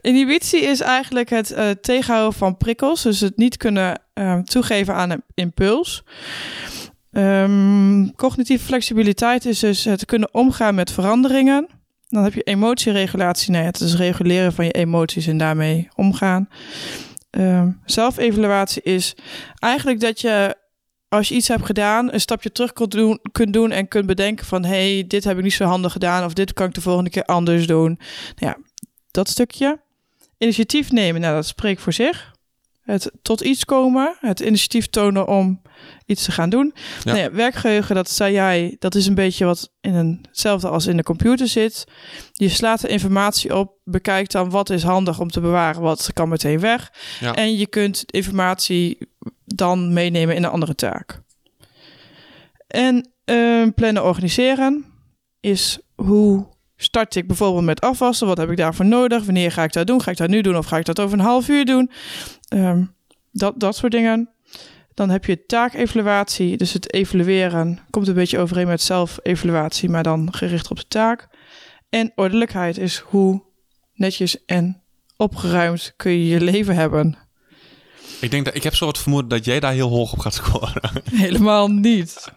Inhibitie 0.01 0.61
is 0.61 0.81
eigenlijk 0.81 1.31
het 1.31 1.51
eh, 1.51 1.71
tegenhouden 1.71 2.39
van 2.39 2.57
prikkels. 2.57 3.03
Dus 3.03 3.21
het 3.21 3.37
niet 3.37 3.57
kunnen 3.57 4.01
ehm, 4.15 4.43
toegeven 4.43 4.95
aan 4.95 5.11
een 5.11 5.23
impuls. 5.35 6.03
Ehm, 7.13 8.09
cognitieve 8.17 8.65
flexibiliteit 8.65 9.45
is 9.45 9.59
dus 9.59 9.85
het 9.85 10.05
kunnen 10.05 10.35
omgaan 10.35 10.75
met 10.75 10.93
veranderingen. 10.93 11.67
Dan 12.09 12.23
heb 12.25 12.35
je 12.35 12.43
emotieregulatie. 12.43 13.51
Nee, 13.51 13.63
het 13.63 13.81
is 13.81 13.97
reguleren 13.97 14.53
van 14.53 14.65
je 14.65 14.71
emoties 14.73 15.27
en 15.27 15.37
daarmee 15.37 15.89
omgaan. 15.95 16.49
Ehm, 17.31 17.71
zelfevaluatie 17.85 18.83
is 18.83 19.15
eigenlijk 19.59 20.01
dat 20.01 20.21
je 20.21 20.57
als 21.13 21.29
je 21.29 21.35
iets 21.35 21.49
hebt 21.49 21.67
gedaan, 21.67 22.13
een 22.13 22.21
stapje 22.21 22.53
terug 22.53 22.73
kunt 22.73 22.91
doen, 22.91 23.21
kunt 23.33 23.53
doen 23.53 23.71
en 23.71 23.89
kunt 23.89 24.07
bedenken 24.07 24.47
van 24.47 24.65
hey, 24.65 25.05
dit 25.09 25.25
heb 25.25 25.37
ik 25.37 25.43
niet 25.43 25.53
zo 25.53 25.65
handig 25.65 25.93
gedaan 25.93 26.25
of 26.25 26.33
dit 26.33 26.53
kan 26.53 26.67
ik 26.67 26.75
de 26.75 26.81
volgende 26.81 27.11
keer 27.11 27.25
anders 27.25 27.67
doen. 27.67 27.99
Nou 28.37 28.57
ja, 28.57 28.59
dat 29.11 29.29
stukje. 29.29 29.81
Initiatief 30.39 30.91
nemen, 30.91 31.21
nou 31.21 31.35
dat 31.35 31.47
spreekt 31.47 31.81
voor 31.81 31.93
zich. 31.93 32.32
Het 32.93 33.11
tot 33.23 33.41
iets 33.41 33.65
komen, 33.65 34.17
het 34.21 34.41
initiatief 34.41 34.87
tonen 34.87 35.29
om 35.29 35.63
iets 36.07 36.25
te 36.25 36.33
gaan 36.33 36.51
doen. 36.51 36.75
Ja. 37.05 37.13
Nou 37.13 37.33
werkgeheugen, 37.33 37.95
dat 37.95 38.11
zei 38.11 38.33
jij, 38.33 38.77
dat 38.79 38.95
is 38.95 39.07
een 39.07 39.15
beetje 39.15 39.45
wat 39.45 39.73
in 39.81 39.95
een, 39.95 40.25
hetzelfde 40.29 40.69
als 40.69 40.87
in 40.87 40.97
de 40.97 41.03
computer 41.03 41.49
zit. 41.49 41.85
Je 42.33 42.49
slaat 42.49 42.81
de 42.81 42.89
informatie 42.89 43.57
op, 43.57 43.77
bekijkt 43.85 44.33
dan 44.33 44.51
wat 44.51 44.71
is 44.71 44.83
handig 44.83 45.21
om 45.21 45.31
te 45.31 45.41
bewaren, 45.41 45.83
wat 45.83 46.11
kan 46.13 46.29
meteen 46.29 46.61
weg. 46.61 46.93
Ja. 47.21 47.35
En 47.35 47.57
je 47.57 47.67
kunt 47.67 48.05
informatie 48.07 48.99
dan 49.45 49.93
meenemen 49.93 50.37
in 50.37 50.45
een 50.45 50.51
andere 50.51 50.75
taak. 50.75 51.21
En 52.67 53.13
eh, 53.25 53.67
plannen 53.75 54.05
organiseren 54.05 54.85
is 55.41 55.79
hoe 55.95 56.52
start 56.83 57.15
ik 57.15 57.27
bijvoorbeeld 57.27 57.65
met 57.65 57.81
afwassen? 57.81 58.27
Wat 58.27 58.37
heb 58.37 58.51
ik 58.51 58.57
daarvoor 58.57 58.87
nodig? 58.87 59.25
Wanneer 59.25 59.53
ga 59.53 59.63
ik 59.63 59.73
dat 59.73 59.87
doen? 59.87 60.03
Ga 60.03 60.11
ik 60.11 60.17
dat 60.17 60.29
nu 60.29 60.41
doen 60.41 60.57
of 60.57 60.67
ga 60.67 60.77
ik 60.77 60.85
dat 60.85 61.01
over 61.01 61.19
een 61.19 61.25
half 61.25 61.49
uur 61.49 61.65
doen? 61.65 61.91
Ehm, 62.49 62.85
dat, 63.33 63.61
dat 63.61 63.77
soort 63.77 63.93
dingen. 63.93 64.31
Dan 64.95 65.11
heb 65.11 65.25
je 65.25 65.47
taakevaluatie, 65.47 66.57
dus 66.57 66.73
het 66.73 66.93
evalueren 66.93 67.79
komt 67.91 68.09
een 68.09 68.15
beetje 68.15 68.39
overeen 68.39 68.67
met 68.67 68.81
zelfevaluatie, 68.83 69.89
maar 69.89 70.03
dan 70.03 70.35
gericht 70.35 70.71
op 70.71 70.77
de 70.77 70.89
taak. 70.89 71.29
En 71.89 72.13
ordelijkheid 72.15 72.79
is 72.79 72.99
hoe 72.99 73.43
netjes 73.95 74.45
en 74.45 74.83
opgeruimd 75.17 75.93
kun 75.97 76.13
je 76.13 76.27
je 76.27 76.41
leven 76.41 76.75
hebben. 76.75 77.19
Ik 78.21 78.31
denk 78.31 78.45
dat 78.45 78.55
ik 78.55 78.63
heb 78.63 78.75
zo 78.75 78.87
het 78.87 78.99
vermoeden 78.99 79.31
dat 79.31 79.45
jij 79.45 79.61
daar 79.61 79.73
heel 79.73 79.89
hoog 79.89 80.13
op 80.13 80.19
gaat 80.19 80.35
scoren. 80.35 81.03
Helemaal 81.11 81.69
niet. 81.69 82.33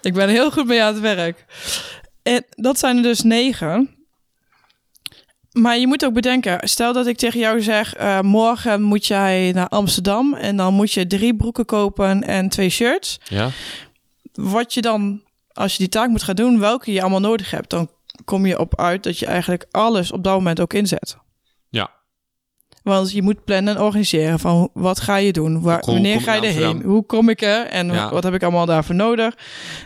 Ik 0.00 0.14
ben 0.14 0.28
heel 0.28 0.50
goed 0.50 0.66
mee 0.66 0.82
aan 0.82 0.92
het 0.92 1.02
werk. 1.02 1.44
En 2.22 2.44
dat 2.50 2.78
zijn 2.78 2.96
er 2.96 3.02
dus 3.02 3.22
negen. 3.22 3.90
Maar 5.52 5.78
je 5.78 5.86
moet 5.86 6.04
ook 6.04 6.14
bedenken, 6.14 6.68
stel 6.68 6.92
dat 6.92 7.06
ik 7.06 7.16
tegen 7.16 7.40
jou 7.40 7.62
zeg: 7.62 7.94
eh, 7.94 8.20
morgen 8.20 8.82
moet 8.82 9.06
jij 9.06 9.52
naar 9.54 9.68
Amsterdam 9.68 10.34
en 10.34 10.56
dan 10.56 10.74
moet 10.74 10.92
je 10.92 11.06
drie 11.06 11.36
broeken 11.36 11.64
kopen 11.64 12.22
en 12.22 12.48
twee 12.48 12.68
shirts. 12.68 13.20
Ja? 13.24 13.50
Wat 14.32 14.74
je 14.74 14.80
dan, 14.80 15.22
als 15.52 15.72
je 15.72 15.78
die 15.78 15.88
taak 15.88 16.08
moet 16.08 16.22
gaan 16.22 16.34
doen, 16.34 16.58
welke 16.58 16.92
je 16.92 17.00
allemaal 17.00 17.20
nodig 17.20 17.50
hebt, 17.50 17.70
dan 17.70 17.90
kom 18.24 18.46
je 18.46 18.58
op 18.58 18.80
uit 18.80 19.02
dat 19.02 19.18
je 19.18 19.26
eigenlijk 19.26 19.66
alles 19.70 20.12
op 20.12 20.24
dat 20.24 20.34
moment 20.34 20.60
ook 20.60 20.72
inzet. 20.72 21.16
Want 22.82 23.12
je 23.12 23.22
moet 23.22 23.44
plannen 23.44 23.74
en 23.76 23.82
organiseren 23.82 24.38
van 24.38 24.70
wat 24.72 25.00
ga 25.00 25.16
je 25.16 25.32
doen, 25.32 25.60
waar, 25.60 25.74
Hoe 25.74 25.84
kom- 25.84 25.92
wanneer 25.94 26.14
kom 26.14 26.22
ga 26.24 26.34
je 26.34 26.40
erheen, 26.46 26.82
hoe 26.82 27.06
kom 27.06 27.28
ik 27.28 27.42
er 27.42 27.66
en 27.66 27.86
Ja. 27.92 28.10
wat 28.10 28.22
heb 28.22 28.34
ik 28.34 28.42
allemaal 28.42 28.66
daarvoor 28.66 28.94
nodig. 28.94 29.34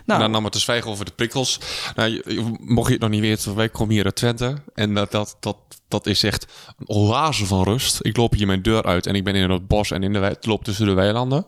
Nou, 0.06 0.20
Dan 0.20 0.30
nam 0.30 0.44
het 0.44 0.52
te 0.52 0.58
zwijgen 0.58 0.90
over 0.90 1.04
de 1.04 1.10
prikkels. 1.10 1.60
Nou, 1.94 2.10
je- 2.10 2.54
mocht 2.60 2.86
je 2.86 2.92
het 2.92 3.02
nog 3.02 3.10
niet 3.10 3.20
weten, 3.20 3.54
wij 3.54 3.68
komen 3.68 3.94
hier 3.94 4.04
uit 4.04 4.14
Twente. 4.16 4.54
En 4.74 4.94
dat, 4.94 5.10
dat, 5.10 5.36
dat, 5.40 5.56
dat 5.88 6.06
is 6.06 6.22
echt 6.22 6.46
een 6.78 6.88
oase 6.88 7.46
van 7.46 7.62
rust. 7.62 7.98
Ik 8.02 8.16
loop 8.16 8.32
hier 8.34 8.46
mijn 8.46 8.62
deur 8.62 8.82
uit 8.82 9.06
en 9.06 9.14
ik 9.14 9.24
ben 9.24 9.34
in 9.34 9.50
het 9.50 9.66
bos 9.68 9.90
en 9.90 10.02
in 10.02 10.12
de 10.12 10.18
wei- 10.18 10.34
loop 10.40 10.64
tussen 10.64 10.86
de 10.86 10.92
weilanden. 10.92 11.46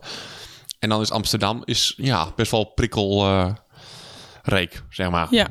En 0.79 0.89
dan 0.89 1.01
is 1.01 1.11
Amsterdam 1.11 1.61
is, 1.65 1.93
ja, 1.97 2.27
best 2.35 2.51
wel 2.51 2.63
prikkelrijk, 2.65 3.57
zeg 4.89 5.09
maar. 5.09 5.27
Ja. 5.29 5.47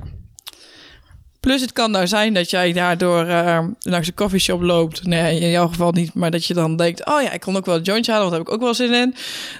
Plus 1.40 1.60
het 1.60 1.72
kan 1.72 1.90
nou 1.90 2.06
zijn 2.06 2.34
dat 2.34 2.50
jij 2.50 2.72
daardoor 2.72 3.26
eh, 3.26 3.64
langs 3.80 4.06
de 4.06 4.14
coffeeshop 4.14 4.62
loopt. 4.62 5.04
Nee, 5.04 5.40
in 5.40 5.50
jouw 5.50 5.68
geval 5.68 5.92
niet. 5.92 6.14
Maar 6.14 6.30
dat 6.30 6.44
je 6.44 6.54
dan 6.54 6.76
denkt, 6.76 7.06
oh 7.06 7.22
ja, 7.22 7.32
ik 7.32 7.40
kon 7.40 7.56
ook 7.56 7.66
wel 7.66 7.76
een 7.76 7.82
jointje 7.82 8.12
halen. 8.12 8.30
Want 8.30 8.36
daar 8.36 8.46
heb 8.46 8.54
ik 8.54 8.62
ook 8.62 8.76
wel 8.76 8.88
zin 8.88 9.00
in. 9.02 9.14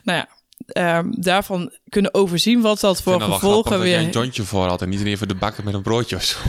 Nou 0.04 0.18
ja, 0.18 0.28
ehm, 0.66 1.06
daarvan 1.10 1.72
kunnen 1.88 2.14
overzien 2.14 2.60
wat 2.60 2.80
dat 2.80 2.96
Ik 2.96 3.02
voor 3.02 3.12
vind 3.12 3.24
het 3.24 3.30
wel 3.30 3.38
gevolgen 3.38 3.70
grappig 3.70 3.86
dat 3.86 3.88
jij 3.88 3.98
weer... 3.98 4.06
een 4.06 4.12
jointje 4.12 4.42
voor 4.42 4.66
had 4.66 4.82
en 4.82 4.88
niet 4.88 5.04
even 5.04 5.28
de 5.28 5.34
bakken 5.34 5.64
met 5.64 5.74
een 5.74 5.82
broodje 5.82 6.16
of 6.16 6.22
zo. 6.22 6.38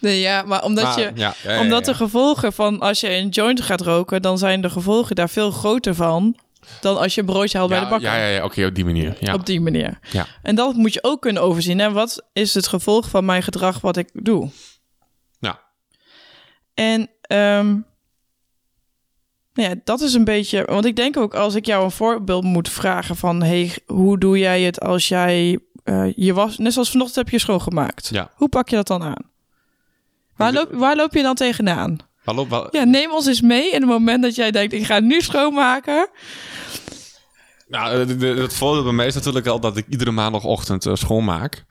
Nee, 0.00 0.20
ja, 0.20 0.42
maar 0.42 0.64
omdat, 0.64 0.84
Maar, 0.84 0.98
je, 0.98 1.10
ja, 1.14 1.34
ja, 1.42 1.52
ja, 1.52 1.60
omdat 1.60 1.84
de 1.84 1.94
gevolgen 1.94 2.52
van 2.52 2.80
als 2.80 3.00
je 3.00 3.10
een 3.10 3.28
joint 3.28 3.60
gaat 3.60 3.80
roken... 3.80 4.22
dan 4.22 4.38
zijn 4.38 4.60
de 4.60 4.70
gevolgen 4.70 5.16
daar 5.16 5.30
veel 5.30 5.50
groter 5.50 5.94
van 5.94 6.36
dan 6.80 6.98
als 6.98 7.14
je 7.14 7.20
een 7.20 7.26
broodje 7.26 7.58
haalt 7.58 7.70
bij 7.70 7.80
de 7.80 7.86
bakker. 7.86 8.08
ja, 8.08 8.16
ja, 8.16 8.26
ja 8.26 8.44
oké, 8.44 8.66
op 8.66 8.74
die 8.74 8.84
manier. 8.84 9.16
Ja. 9.20 9.34
Op 9.34 9.46
die 9.46 9.60
manier. 9.60 9.98
Ja. 10.10 10.26
En 10.42 10.54
dat 10.54 10.74
moet 10.74 10.92
je 10.92 11.04
ook 11.04 11.20
kunnen 11.20 11.42
overzien. 11.42 11.80
En 11.80 11.92
wat 11.92 12.26
is 12.32 12.54
het 12.54 12.66
gevolg 12.66 13.08
van 13.08 13.24
mijn 13.24 13.42
gedrag 13.42 13.80
wat 13.80 13.96
ik 13.96 14.08
doe? 14.12 14.50
Ja. 15.38 15.60
En 16.74 17.10
ehm, 17.22 17.66
nou 19.54 19.68
ja, 19.68 19.74
dat 19.84 20.00
is 20.00 20.14
een 20.14 20.24
beetje... 20.24 20.64
Want 20.64 20.84
ik 20.84 20.96
denk 20.96 21.16
ook 21.16 21.34
als 21.34 21.54
ik 21.54 21.66
jou 21.66 21.84
een 21.84 21.90
voorbeeld 21.90 22.44
moet 22.44 22.68
vragen 22.68 23.16
van... 23.16 23.42
hey, 23.42 23.76
hoe 23.86 24.18
doe 24.18 24.38
jij 24.38 24.62
het 24.62 24.80
als 24.80 25.08
jij 25.08 25.58
eh, 25.84 26.12
je 26.14 26.32
was... 26.32 26.58
Net 26.58 26.72
zoals 26.72 26.90
vanochtend 26.90 27.16
heb 27.16 27.28
je 27.28 27.38
schoongemaakt. 27.38 28.08
Ja. 28.12 28.30
Hoe 28.34 28.48
pak 28.48 28.68
je 28.68 28.76
dat 28.76 28.86
dan 28.86 29.02
aan? 29.02 29.30
Waar 30.36 30.52
loop, 30.52 30.72
waar 30.72 30.96
loop 30.96 31.14
je 31.14 31.22
dan 31.22 31.34
tegenaan? 31.34 31.98
Hallo, 32.24 32.68
Ja, 32.70 32.84
neem 32.84 33.12
ons 33.12 33.26
eens 33.26 33.40
mee 33.40 33.70
in 33.72 33.80
het 33.80 33.90
moment 33.90 34.22
dat 34.22 34.34
jij 34.34 34.50
denkt... 34.50 34.72
ik 34.72 34.84
ga 34.86 35.00
nu 35.00 35.20
schoonmaken. 35.20 36.08
Nou, 37.68 38.14
het- 38.40 38.54
voordeel 38.54 38.82
bij 38.82 38.92
mij 38.92 39.06
is 39.06 39.14
natuurlijk 39.14 39.46
al 39.46 39.60
dat 39.60 39.76
ik 39.76 39.86
iedere 39.88 40.10
maandagochtend 40.10 40.86
eh, 40.86 40.94
schoonmaak. 40.94 41.64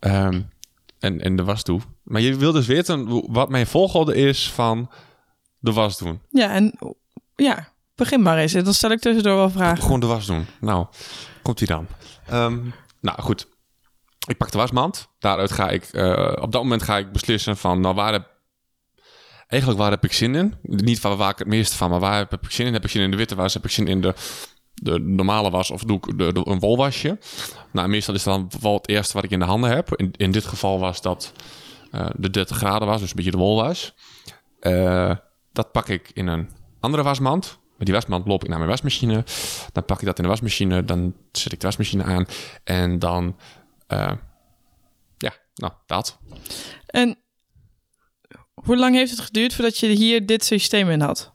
Ehm, 0.00 0.40
en, 0.98 1.20
en 1.20 1.36
de 1.36 1.44
was 1.44 1.64
doe. 1.64 1.80
Maar 2.02 2.20
je 2.20 2.36
wil 2.36 2.52
dus 2.52 2.66
weten 2.66 3.24
wat 3.32 3.48
mijn 3.48 3.66
volgorde 3.66 4.14
is 4.14 4.50
van 4.50 4.90
de 5.58 5.72
was 5.72 5.98
doen. 5.98 6.20
Ja, 6.30 6.48
en 6.50 6.78
ja, 7.36 7.72
begin 7.94 8.22
maar 8.22 8.38
eens. 8.38 8.54
En 8.54 8.64
dan 8.64 8.74
stel 8.74 8.90
ik 8.90 9.00
tussendoor 9.00 9.36
wel 9.36 9.50
vragen. 9.50 9.82
Gewoon 9.82 10.00
de 10.00 10.06
was 10.06 10.26
doen. 10.26 10.46
Nou, 10.60 10.86
komt 11.42 11.58
die 11.58 11.66
dan. 11.68 11.86
Ehm, 12.26 12.58
nou, 13.00 13.22
goed. 13.22 13.46
Ik 14.26 14.36
pak 14.36 14.50
de 14.50 14.58
wasmand. 14.58 15.08
Daaruit 15.18 15.52
ga 15.52 15.68
ik... 15.70 15.84
eh, 15.84 16.32
op 16.40 16.52
dat 16.52 16.62
moment 16.62 16.82
ga 16.82 16.96
ik 16.98 17.12
beslissen 17.12 17.56
van... 17.56 17.80
Nou, 17.80 17.94
waar 17.94 18.12
heb... 18.12 18.32
Eigenlijk 19.48 19.80
waar 19.80 19.90
heb 19.90 20.04
ik 20.04 20.12
zin 20.12 20.34
in? 20.34 20.54
Niet 20.62 21.00
waar, 21.00 21.16
waar 21.16 21.30
ik 21.30 21.38
het 21.38 21.46
meeste 21.46 21.76
van, 21.76 21.90
maar 21.90 22.00
waar 22.00 22.18
heb 22.18 22.32
ik 22.42 22.50
zin 22.50 22.66
in? 22.66 22.72
Heb 22.72 22.84
ik 22.84 22.90
zin 22.90 23.02
in 23.02 23.10
de 23.10 23.16
witte 23.16 23.34
was? 23.34 23.54
Heb 23.54 23.64
ik 23.64 23.70
zin 23.70 23.86
in 23.86 24.00
de, 24.00 24.14
de 24.74 24.98
normale 24.98 25.50
was? 25.50 25.70
Of 25.70 25.82
doe 25.82 25.96
ik 25.96 26.18
de, 26.18 26.40
een 26.44 26.58
wolwasje? 26.58 27.18
Nou, 27.72 27.88
meestal 27.88 28.14
is 28.14 28.22
dat 28.22 28.34
dan 28.34 28.60
wel 28.60 28.74
het 28.74 28.88
eerste 28.88 29.12
wat 29.14 29.24
ik 29.24 29.30
in 29.30 29.38
de 29.38 29.44
handen 29.44 29.70
heb. 29.70 29.94
In, 29.94 30.12
in 30.16 30.30
dit 30.30 30.44
geval 30.44 30.78
was 30.78 31.02
dat 31.02 31.32
eh, 31.90 32.06
de 32.16 32.30
30 32.30 32.56
graden 32.56 32.88
was, 32.88 33.00
dus 33.00 33.10
een 33.10 33.16
beetje 33.16 33.30
de 33.30 33.36
wolwas. 33.36 33.94
Eh, 34.60 35.16
dat 35.52 35.72
pak 35.72 35.88
ik 35.88 36.10
in 36.14 36.26
een 36.26 36.48
andere 36.80 37.02
wasmand. 37.02 37.58
Met 37.76 37.86
die 37.86 37.94
wasmand 37.94 38.26
loop 38.26 38.42
ik 38.42 38.48
naar 38.48 38.58
mijn 38.58 38.70
wasmachine. 38.70 39.24
Dan 39.72 39.84
pak 39.84 39.98
ik 40.00 40.06
dat 40.06 40.16
in 40.16 40.22
de 40.22 40.28
wasmachine. 40.30 40.84
Dan 40.84 41.14
zet 41.32 41.52
ik 41.52 41.60
de 41.60 41.66
wasmachine 41.66 42.04
aan. 42.04 42.26
En 42.64 42.98
dan... 42.98 43.36
eh, 43.86 44.12
ja, 45.18 45.32
nou, 45.54 45.72
dat. 45.86 46.18
En 46.86 47.18
hoe 48.64 48.76
lang 48.76 48.94
heeft 48.94 49.10
het 49.10 49.20
geduurd 49.20 49.54
voordat 49.54 49.78
je 49.78 49.86
hier 49.86 50.26
dit 50.26 50.44
systeem 50.44 50.90
in 50.90 51.00
had? 51.00 51.32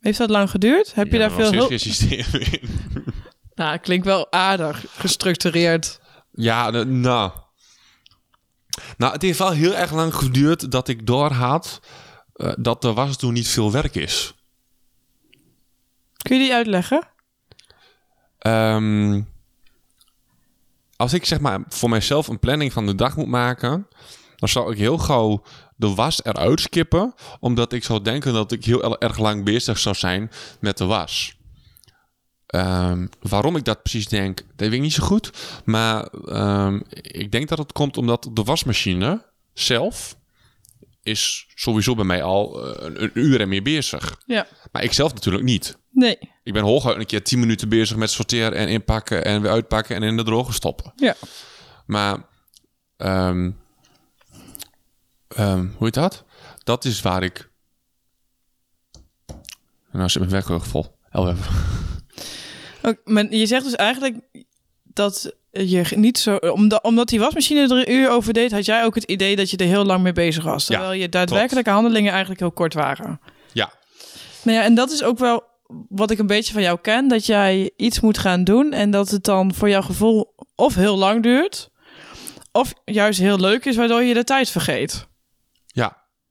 Heeft 0.00 0.18
dat 0.18 0.30
lang 0.30 0.50
geduurd? 0.50 0.94
Heb 0.94 1.06
je 1.06 1.18
Ja, 1.18 1.28
daar 1.28 1.38
er 1.38 1.44
veel 1.44 1.52
hulp? 1.52 1.72
systeem 1.78 2.24
in. 2.32 2.68
Nou, 3.54 3.78
klinkt 3.78 4.06
wel 4.06 4.32
aardig 4.32 4.84
gestructureerd. 4.88 6.00
Ja, 6.32 6.70
nou... 6.70 7.30
Nou, 8.96 9.12
het 9.12 9.22
heeft 9.22 9.38
wel 9.38 9.50
heel 9.50 9.74
erg 9.74 9.92
lang 9.92 10.14
geduurd 10.14 10.70
dat 10.70 10.88
ik 10.88 11.06
doorhad... 11.06 11.80
eh 12.34 12.52
dat 12.58 12.82
de 12.82 12.92
was 12.92 13.18
doen 13.18 13.32
niet 13.32 13.48
veel 13.48 13.72
werk 13.72 13.94
is. 13.94 14.34
Kun 16.16 16.36
je 16.36 16.42
die 16.42 16.54
uitleggen? 16.54 17.08
Ehm, 18.38 19.22
als 20.96 21.12
ik 21.12 21.24
zeg 21.24 21.40
maar 21.40 21.60
voor 21.68 21.88
mijzelf 21.90 22.28
een 22.28 22.38
planning 22.38 22.72
van 22.72 22.86
de 22.86 22.94
dag 22.94 23.16
moet 23.16 23.28
maken, 23.28 23.88
dan 24.40 24.48
zou 24.48 24.72
ik 24.72 24.78
heel 24.78 24.98
gauw 24.98 25.42
de 25.76 25.94
was 25.94 26.24
eruit 26.24 26.60
skippen, 26.60 27.14
omdat 27.40 27.72
ik 27.72 27.84
zou 27.84 28.02
denken 28.02 28.32
dat 28.32 28.52
ik 28.52 28.64
heel 28.64 28.98
erg 28.98 29.18
lang 29.18 29.44
bezig 29.44 29.78
zou 29.78 29.94
zijn 29.94 30.30
met 30.60 30.78
de 30.78 30.84
was. 30.84 31.38
Ehm, 32.46 33.06
waarom 33.20 33.56
ik 33.56 33.64
dat 33.64 33.82
precies 33.82 34.08
denk, 34.08 34.38
dat 34.38 34.46
weet 34.56 34.72
ik 34.72 34.80
niet 34.80 34.92
zo 34.92 35.04
goed. 35.04 35.30
Maar 35.64 36.06
ehm, 36.06 36.80
ik 36.92 37.32
denk 37.32 37.48
dat 37.48 37.58
het 37.58 37.72
komt 37.72 37.96
omdat 37.96 38.30
de 38.32 38.42
wasmachine 38.42 39.24
zelf 39.52 40.18
is 41.02 41.46
sowieso 41.54 41.94
bij 41.94 42.04
mij 42.04 42.22
al 42.22 42.66
eh, 42.66 42.84
een, 42.86 43.02
een 43.02 43.10
uur 43.14 43.40
en 43.40 43.48
meer 43.48 43.62
bezig. 43.62 44.20
Ja. 44.26 44.46
Maar 44.72 44.82
ik 44.82 44.92
zelf 44.92 45.14
natuurlijk 45.14 45.44
niet. 45.44 45.78
Nee. 45.90 46.18
Ik 46.42 46.52
ben 46.52 46.62
hooguit 46.62 46.96
een 46.96 47.06
keer 47.06 47.24
10 47.24 47.40
minuten 47.40 47.68
bezig 47.68 47.96
met 47.96 48.10
sorteren 48.10 48.54
en 48.54 48.68
inpakken 48.68 49.24
en 49.24 49.42
weer 49.42 49.50
uitpakken 49.50 49.96
en 49.96 50.02
in 50.02 50.16
de 50.16 50.22
droge 50.22 50.52
stoppen. 50.52 50.92
Ja. 50.96 51.14
Maar, 51.86 52.26
ehm, 52.96 53.50
ehm, 55.36 55.66
hoe 55.76 55.84
heet 55.84 55.94
dat? 55.94 56.24
Dat 56.64 56.84
is 56.84 57.00
waar 57.00 57.22
ik. 57.22 57.50
Nou 59.92 60.08
zit 60.08 60.18
mijn 60.18 60.32
werkgeheugen 60.32 60.68
vol. 60.68 60.98
Even. 61.12 61.36
Maar 63.04 63.34
je 63.34 63.46
zegt 63.46 63.64
dus 63.64 63.74
eigenlijk 63.74 64.16
dat 64.82 65.34
je 65.50 65.84
niet 65.96 66.18
zo... 66.18 66.36
Omdat, 66.36 66.82
omdat 66.82 67.08
die 67.08 67.20
wasmachine 67.20 67.60
er 67.60 67.70
een 67.70 67.92
uur 67.92 68.10
over 68.10 68.32
deed... 68.32 68.52
had 68.52 68.64
jij 68.64 68.84
ook 68.84 68.94
het 68.94 69.04
idee 69.04 69.36
dat 69.36 69.50
je 69.50 69.56
er 69.56 69.66
heel 69.66 69.84
lang 69.84 70.02
mee 70.02 70.12
bezig 70.12 70.44
was. 70.44 70.66
Ja, 70.66 70.76
Terwijl 70.76 71.00
je 71.00 71.08
daadwerkelijke 71.08 71.70
handelingen 71.70 72.10
eigenlijk 72.10 72.40
heel 72.40 72.52
kort 72.52 72.74
waren. 72.74 73.20
Ja, 73.52 73.72
Nou 74.42 74.56
ja, 74.56 74.64
en 74.64 74.74
dat 74.74 74.90
is 74.90 75.02
ook 75.02 75.18
wel 75.18 75.42
wat 75.88 76.10
ik 76.10 76.18
een 76.18 76.26
beetje 76.26 76.52
van 76.52 76.62
jou 76.62 76.78
ken. 76.80 77.08
Dat 77.08 77.26
jij 77.26 77.70
iets 77.76 78.00
moet 78.00 78.18
gaan 78.18 78.44
doen 78.44 78.72
en 78.72 78.90
dat 78.90 79.10
het 79.10 79.24
dan 79.24 79.54
voor 79.54 79.68
jouw 79.68 79.82
gevoel 79.82 80.34
of 80.54 80.74
heel 80.74 80.96
lang 80.96 81.22
duurt... 81.22 81.70
of 82.52 82.72
juist 82.84 83.20
heel 83.20 83.38
leuk 83.38 83.64
is, 83.64 83.76
waardoor 83.76 84.02
je 84.02 84.14
de 84.14 84.24
tijd 84.24 84.50
vergeet. 84.50 85.08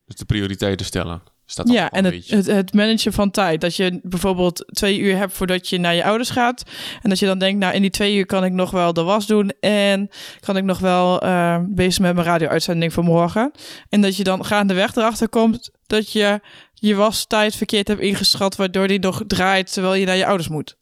Dus 0.09 0.17
de 0.17 0.25
prioriteiten 0.25 0.85
stellen. 0.85 1.21
Staat 1.45 1.69
Ja, 1.69 1.89
en 1.91 2.05
het, 2.05 2.29
het, 2.29 2.45
het 2.45 2.73
managen 2.73 3.13
van 3.13 3.31
tijd. 3.31 3.61
Dat 3.61 3.75
je 3.75 3.99
bijvoorbeeld 4.03 4.65
twee 4.67 4.99
uur 4.99 5.17
hebt 5.17 5.33
voordat 5.33 5.69
je 5.69 5.77
naar 5.77 5.95
je 5.95 6.03
ouders 6.03 6.29
gaat. 6.29 6.63
En 7.01 7.09
dat 7.09 7.19
je 7.19 7.25
dan 7.25 7.39
denkt, 7.39 7.59
nou 7.59 7.73
in 7.73 7.81
die 7.81 7.91
twee 7.91 8.15
uur 8.15 8.25
kan 8.25 8.43
ik 8.43 8.51
nog 8.51 8.71
wel 8.71 8.93
de 8.93 9.01
was 9.01 9.27
doen. 9.27 9.49
En 9.59 10.09
kan 10.39 10.57
ik 10.57 10.63
nog 10.63 10.79
wel 10.79 11.21
eh, 11.21 11.59
bezig 11.67 11.99
met 12.01 12.13
mijn 12.13 12.27
radio-uitzending 12.27 12.93
van 12.93 13.03
morgen. 13.03 13.51
En 13.89 14.01
dat 14.01 14.15
je 14.15 14.23
dan 14.23 14.45
gaandeweg 14.45 14.95
erachter 14.95 15.29
komt 15.29 15.69
dat 15.87 16.11
je 16.11 16.39
je 16.73 16.95
wastijd 16.95 17.55
verkeerd 17.55 17.87
hebt 17.87 18.01
ingeschat. 18.01 18.55
Waardoor 18.55 18.87
die 18.87 18.99
nog 18.99 19.23
draait 19.27 19.73
terwijl 19.73 19.93
je 19.93 20.05
naar 20.05 20.17
je 20.17 20.25
ouders 20.25 20.49
moet. 20.49 20.77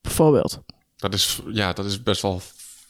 Bijvoorbeeld. 0.00 0.60
Dat 0.96 1.14
is, 1.14 1.40
ja, 1.52 1.72
dat 1.72 1.84
is 1.84 2.02
best 2.02 2.22
wel 2.22 2.40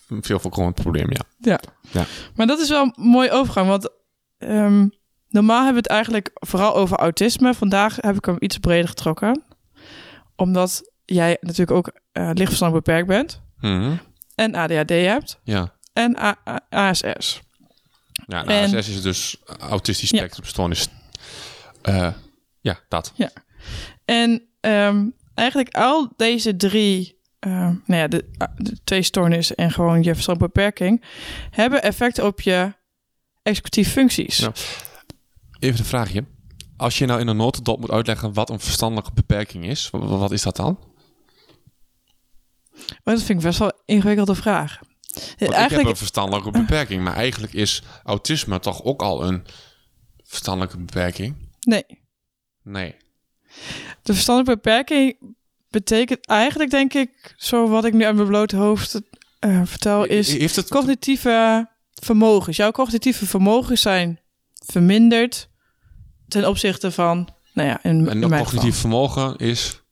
een 0.09 0.23
veel 0.23 0.39
voorkomend 0.39 0.75
probleem, 0.75 1.11
ja. 1.11 1.23
Ja. 1.39 1.61
Ja. 1.91 2.07
Maar 2.35 2.47
dat 2.47 2.61
is 2.61 2.69
wel 2.69 2.83
een 2.83 2.95
mooi 2.97 3.31
overgang. 3.31 3.69
Want 3.69 3.91
ehm, 4.39 4.87
normaal 5.31 5.57
hebben 5.65 5.83
we 5.83 5.89
het 5.89 5.89
eigenlijk 5.89 6.31
vooral 6.35 6.75
over 6.75 6.97
autisme. 6.99 7.55
Vandaag 7.55 7.97
heb 8.01 8.17
ik 8.17 8.25
hem 8.25 8.37
iets 8.39 8.59
breder 8.59 8.89
getrokken. 8.89 9.43
Omdat 10.37 10.91
jij 11.05 11.37
natuurlijk 11.41 11.71
ook 11.71 11.91
eh 12.13 12.31
lichtverstandelijk 12.35 12.87
beperkt 12.87 13.09
bent. 13.09 13.41
Mhm. 13.61 13.93
En 14.35 14.55
ADHD 14.55 14.91
hebt. 14.91 15.39
Ja. 15.45 15.75
En 15.93 16.19
A- 16.19 16.39
A- 16.49 16.61
ASS. 16.71 17.41
Ja, 18.27 18.45
En- 18.45 18.47
nou, 18.47 18.77
ASS 18.77 18.89
is 18.89 19.03
dus 19.03 19.37
autistisch 19.59 20.11
Ja. 20.11 20.19
spectrumstoornis. 20.19 20.89
Eh, 21.83 22.13
ja, 22.61 22.79
dat. 22.89 23.13
En 24.05 24.43
ehm, 24.61 25.07
eigenlijk 25.35 25.75
al 25.77 26.13
deze 26.17 26.57
drie... 26.57 27.19
ehm, 27.39 27.53
nou 27.85 28.01
ja, 28.01 28.09
de, 28.09 28.29
de 28.57 28.79
twee 28.85 29.03
stoornissen 29.03 29.57
en 29.57 29.71
gewoon 29.71 30.03
je 30.03 30.13
verstandelijke 30.15 30.59
beperking... 30.59 31.05
hebben 31.51 31.83
effect 31.83 32.19
op 32.19 32.41
je 32.41 32.73
executieve 33.43 33.91
functies. 33.91 34.37
Ja. 34.39 34.53
Even 35.61 35.79
een 35.79 35.85
vraagje. 35.85 36.25
Als 36.77 36.99
je 36.99 37.07
nou 37.07 37.21
in 37.21 37.27
een 37.29 37.37
notendop 37.37 37.81
moet 37.81 37.91
uitleggen 37.91 38.33
wat 38.33 38.51
een 38.51 38.61
verstandelijke 38.61 39.13
beperking 39.15 39.65
is, 39.67 39.91
wa- 39.91 39.99
wa- 39.99 40.17
wat 40.17 40.31
is 40.33 40.43
dat 40.43 40.57
dan? 40.57 40.79
Maar 43.05 43.15
dat 43.15 43.23
vind 43.23 43.39
ik 43.39 43.45
best 43.45 43.59
wel 43.59 43.69
een 43.69 43.83
ingewikkelde 43.95 44.35
vraag. 44.35 44.79
Want 45.39 45.53
ik 45.55 45.71
heb 45.71 45.85
een 45.85 45.97
verstandelijke 45.97 46.51
beperking, 46.51 47.03
maar 47.03 47.15
eigenlijk 47.15 47.53
is 47.53 47.83
autisme 48.05 48.59
toch 48.61 48.83
ook 48.83 49.03
al 49.03 49.25
een 49.27 49.45
verstandelijke 50.25 50.79
beperking? 50.79 51.37
Nee. 51.61 51.85
Nee. 52.63 52.97
De 54.03 54.13
verstandelijke 54.13 54.63
beperking 54.63 55.17
betekent 55.69 56.27
eigenlijk, 56.27 56.71
denk 56.71 56.95
ik, 56.95 57.35
zo 57.37 57.69
wat 57.69 57.85
ik 57.85 57.93
nu 57.93 58.05
aan 58.05 58.15
mijn 58.15 58.29
blote 58.29 58.57
hoofd 58.57 59.01
eh, 59.39 59.63
vertel, 59.65 60.05
is 60.05 60.33
Heeft 60.33 60.57
het 60.57 60.69
cognitieve 60.69 61.69
vermogens. 61.95 62.57
Jouw 62.57 62.71
cognitieve 62.71 63.27
vermogens 63.27 63.81
zijn 63.81 64.20
verminderd 64.67 65.49
ten 66.29 66.49
opzichte 66.49 66.91
van, 66.91 67.29
nou 67.55 67.69
ja, 67.69 67.83
in, 67.83 68.09
en 68.09 68.19
mijn 68.29 68.43
cognitief 68.43 68.77
vermogen 68.77 69.37
is 69.37 69.83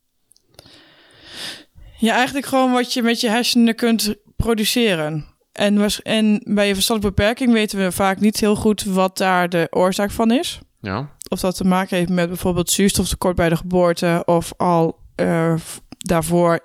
Ja, 1.99 2.15
eigenlijk 2.15 2.47
gewoon 2.47 2.73
wat 2.73 2.93
je 2.93 3.03
met 3.03 3.21
je 3.21 3.29
hersenen 3.29 3.75
kunt 3.75 4.15
produceren. 4.37 5.27
En, 5.53 5.79
was- 5.79 6.03
en 6.03 6.41
bij 6.45 6.67
je 6.67 6.75
verstandelijke 6.75 7.21
beperking 7.23 7.53
weten 7.53 7.79
we 7.79 7.93
vaak 7.93 8.21
niet 8.21 8.41
heel 8.41 8.57
goed 8.57 8.85
wat 8.85 9.17
daar 9.19 9.49
de 9.49 9.67
oorzaak 9.71 10.11
van 10.11 10.31
is. 10.31 10.59
ja. 10.81 11.17
of 11.29 11.41
dat 11.41 11.57
te 11.57 11.65
maken 11.65 11.97
heeft 11.97 12.09
met 12.11 12.29
bijvoorbeeld 12.29 12.71
zuurstoftekort 12.71 13.37
bij 13.37 13.49
de 13.49 13.57
geboorte 13.57 14.23
of 14.25 14.53
al 14.57 14.99
eh, 15.15 15.55
daarvoor 15.99 16.61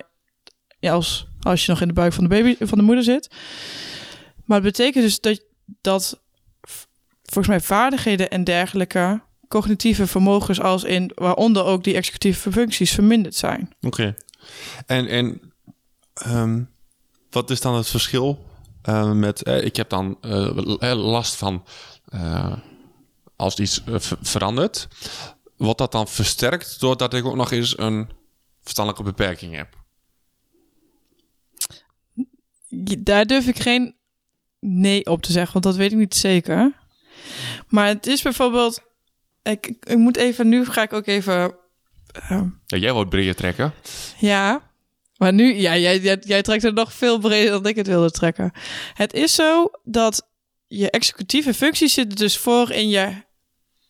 ja, 0.78 0.92
als, 0.92 1.28
als 1.40 1.64
je 1.64 1.70
nog 1.72 1.80
in 1.80 1.88
de 1.88 1.92
buik 1.94 2.12
van 2.12 2.24
de 2.24 2.30
baby 2.30 2.56
van 2.66 2.78
de 2.78 2.84
moeder 2.84 3.04
zit. 3.04 3.28
Maar 4.44 4.56
het 4.62 4.66
betekent 4.66 5.04
dus 5.04 5.20
dat, 5.20 5.44
dat 5.80 6.22
volgens 7.24 7.48
mij 7.48 7.60
vaardigheden 7.60 8.30
en 8.30 8.44
dergelijke 8.44 9.22
cognitieve 9.48 10.06
vermogens 10.06 10.60
als 10.60 10.84
in 10.84 11.10
waaronder 11.14 11.64
ook 11.64 11.84
die 11.84 11.94
executieve 11.94 12.52
functies 12.52 12.90
verminderd 12.92 13.34
zijn. 13.34 13.74
Oké. 13.80 14.14
En, 14.86 15.06
en 15.06 15.52
ehm, 16.14 16.62
wat 17.30 17.50
is 17.50 17.60
dan 17.60 17.74
het 17.74 17.88
verschil 17.88 18.44
eh, 18.82 19.12
met... 19.12 19.42
eh, 19.42 19.64
ik 19.64 19.76
heb 19.76 19.88
dan 19.88 20.18
eh, 20.20 20.92
last 20.94 21.34
van... 21.34 21.64
eh, 22.04 22.56
als 23.36 23.58
iets 23.58 23.84
eh, 23.84 23.94
ver- 23.98 24.18
verandert... 24.22 24.88
Wordt 25.56 25.78
dat 25.78 25.92
dan 25.92 26.08
versterkt 26.08 26.80
doordat 26.80 27.14
ik 27.14 27.24
ook 27.24 27.36
nog 27.36 27.50
eens 27.50 27.78
een 27.78 28.08
verstandelijke 28.62 29.10
beperking 29.10 29.54
heb? 29.54 29.82
Daar 32.98 33.26
durf 33.26 33.46
ik 33.46 33.58
geen 33.58 33.94
nee 34.60 35.06
op 35.06 35.22
te 35.22 35.32
zeggen, 35.32 35.52
want 35.52 35.64
dat 35.64 35.76
weet 35.76 35.92
ik 35.92 35.98
niet 35.98 36.14
zeker. 36.14 36.72
Maar 37.68 37.86
het 37.86 38.06
is 38.06 38.22
bijvoorbeeld. 38.22 38.82
Ik, 39.42 39.66
ik, 39.66 39.96
moet 39.96 40.16
even, 40.16 40.48
nu 40.48 40.66
ga 40.66 40.82
ik 40.82 40.92
ook 40.92 41.06
even. 41.06 41.56
Ja, 42.28 42.50
jij 42.66 42.92
wordt 42.92 43.10
breder 43.10 43.34
trekken. 43.34 43.72
ja, 44.18 44.62
maar 45.16 45.32
nu, 45.32 45.54
ja, 45.54 45.76
jij, 45.76 45.98
jij, 45.98 46.18
jij 46.20 46.42
trekt 46.42 46.62
het 46.62 46.74
nog 46.74 46.92
veel 46.92 47.18
breder 47.18 47.50
dan 47.50 47.66
ik 47.66 47.76
het 47.76 47.86
wilde 47.86 48.10
trekken. 48.10 48.52
Het 48.94 49.12
is 49.12 49.34
zo 49.34 49.70
dat 49.84 50.28
je 50.66 50.90
executieve 50.90 51.54
functies 51.54 51.94
zitten 51.94 52.16
dus 52.16 52.36
voor 52.36 52.70
in 52.70 52.88
je 52.88 53.12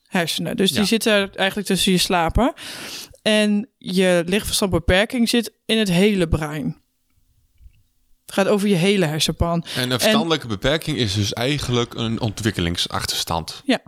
hersenen. 0.07 0.57
Dus 0.57 0.71
die 0.71 0.85
zitten 0.85 1.35
eigenlijk 1.35 1.69
tussen 1.69 1.93
je 1.93 1.99
slapen. 1.99 2.53
En 3.23 3.69
je 3.79 4.23
lichtverstandbeperking 4.27 5.29
zit 5.29 5.53
in 5.67 5.79
het 5.79 5.91
hele 5.91 6.29
brein. 6.29 6.83
Het 8.35 8.45
gaat 8.45 8.53
over 8.55 8.69
je 8.69 8.75
hele 8.75 9.05
hersenpan. 9.07 9.65
En 9.77 9.91
een 9.91 10.01
verstandelijke 10.01 10.47
beperking 10.47 10.97
is 10.99 11.15
dus 11.15 11.33
eigenlijk 11.33 11.95
een 11.95 12.21
ontwikkelingsachterstand. 12.21 13.63
Ja. 13.65 13.83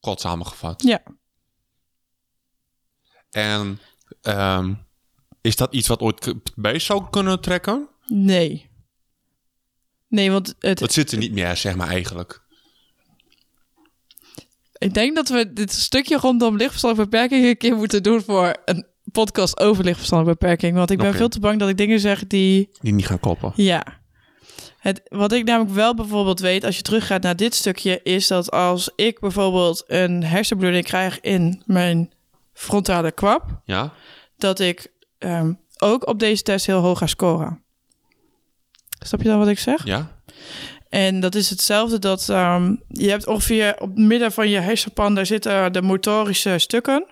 Kort 0.00 0.20
samengevat. 0.20 0.82
Ja. 0.82 1.02
En 3.30 3.80
ehm, 4.22 4.74
is 5.40 5.56
dat 5.56 5.74
iets 5.74 5.88
wat 5.88 6.00
ooit 6.00 6.34
bij 6.54 6.78
zou 6.78 7.10
kunnen 7.10 7.40
trekken? 7.40 7.88
Nee. 8.06 8.70
Nee, 10.08 10.30
want 10.30 10.54
het, 10.58 10.78
Dat 10.78 10.92
zit 10.92 11.12
er 11.12 11.18
niet 11.18 11.32
meer, 11.32 11.56
zeg 11.56 11.76
maar 11.76 11.88
eigenlijk. 11.88 12.42
ik 14.78 14.94
denk 14.94 15.14
dat 15.14 15.28
we 15.28 15.52
dit 15.52 15.72
stukje 15.72 16.16
rondom 16.16 16.56
lichtverstandelijke 16.56 17.10
beperking 17.10 17.46
een 17.46 17.56
keer 17.56 17.76
moeten 17.76 18.02
doen 18.02 18.22
voor 18.22 18.56
een 18.64 18.86
podcast 19.12 19.60
over 19.60 19.84
lichtverstandelijke 19.84 20.40
beperking. 20.40 20.76
Want 20.76 20.90
ik 20.90 20.98
ben 20.98 21.14
veel 21.14 21.28
te 21.28 21.40
bang 21.40 21.58
dat 21.58 21.68
ik 21.68 21.76
dingen 21.76 22.00
zeg 22.00 22.26
die 22.26 22.70
Die 22.80 22.92
niet 22.92 23.06
gaan 23.06 23.20
kloppen. 23.20 23.52
Ja. 23.54 23.84
Het, 24.78 25.00
wat 25.08 25.32
ik 25.32 25.44
namelijk 25.44 25.74
wel 25.74 25.94
bijvoorbeeld 25.94 26.40
weet, 26.40 26.64
als 26.64 26.76
je 26.76 26.82
teruggaat 26.82 27.22
naar 27.22 27.36
dit 27.36 27.54
stukje, 27.54 28.00
is 28.02 28.26
dat 28.26 28.50
als 28.50 28.90
ik 28.96 29.20
bijvoorbeeld 29.20 29.84
een 29.86 30.24
hersenbloeding 30.24 30.84
krijg 30.84 31.20
in 31.20 31.62
mijn 31.66 32.12
frontale 32.52 33.12
kwap, 33.12 33.60
Ja? 33.64 33.92
dat 34.36 34.58
ik 34.60 34.92
ehm, 35.18 35.52
ook 35.78 36.06
op 36.06 36.18
deze 36.18 36.42
test 36.42 36.66
heel 36.66 36.80
hoog 36.80 36.98
ga 36.98 37.06
scoren. 37.06 37.62
Snap 38.98 39.22
je 39.22 39.28
dan 39.28 39.38
wat 39.38 39.48
ik 39.48 39.58
zeg? 39.58 39.84
Ja? 39.84 40.20
En 40.88 41.20
dat 41.20 41.34
is 41.34 41.50
hetzelfde 41.50 41.98
dat 41.98 42.28
ehm, 42.28 42.74
je 42.88 43.10
hebt 43.10 43.26
ongeveer 43.26 43.74
op 43.80 43.88
het 43.88 43.98
midden 43.98 44.32
van 44.32 44.48
je 44.48 44.58
hersenpan, 44.58 45.14
daar 45.14 45.26
zitten 45.26 45.72
de 45.72 45.82
motorische 45.82 46.58
stukken. 46.58 47.06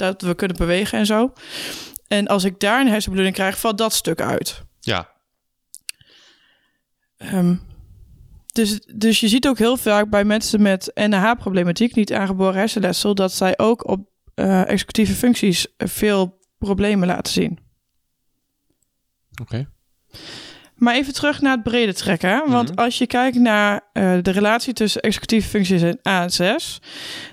Dat 0.00 0.22
we 0.22 0.34
kunnen 0.34 0.56
bewegen 0.56 0.98
en 0.98 1.06
zo. 1.06 1.32
En 2.08 2.26
als 2.26 2.44
ik 2.44 2.60
daar 2.60 2.80
een 2.80 2.88
hersenbloeding 2.88 3.34
krijg, 3.34 3.58
valt 3.58 3.78
dat 3.78 3.92
stuk 3.92 4.20
uit. 4.20 4.62
Ja. 4.80 5.10
Ehm, 7.16 7.56
dus, 8.52 8.80
dus 8.94 9.20
je 9.20 9.28
ziet 9.28 9.46
ook 9.48 9.58
heel 9.58 9.76
vaak 9.76 10.10
bij 10.10 10.24
mensen 10.24 10.62
met 10.62 10.90
NH-problematiek, 10.94 11.94
niet 11.94 12.12
aangeboren 12.12 12.54
hersenletsel, 12.54 13.14
dat 13.14 13.32
zij 13.32 13.58
ook 13.58 13.88
op 13.88 14.08
eh, 14.34 14.68
executieve 14.68 15.14
functies 15.14 15.66
veel 15.76 16.38
problemen 16.58 17.06
laten 17.06 17.32
zien. 17.32 17.58
Oké. 19.40 19.68
Maar 20.80 20.94
even 20.94 21.12
terug 21.12 21.40
naar 21.40 21.52
het 21.54 21.62
brede 21.62 21.94
trekken. 21.94 22.50
Want 22.50 22.68
Mhm. 22.70 22.78
als 22.78 22.98
je 22.98 23.06
kijkt 23.06 23.36
naar 23.38 23.88
eh, 23.92 24.18
de 24.22 24.30
relatie 24.30 24.72
tussen 24.72 25.00
executieve 25.02 25.48
functies 25.48 25.82
en 25.82 25.98
ASS, 26.02 26.80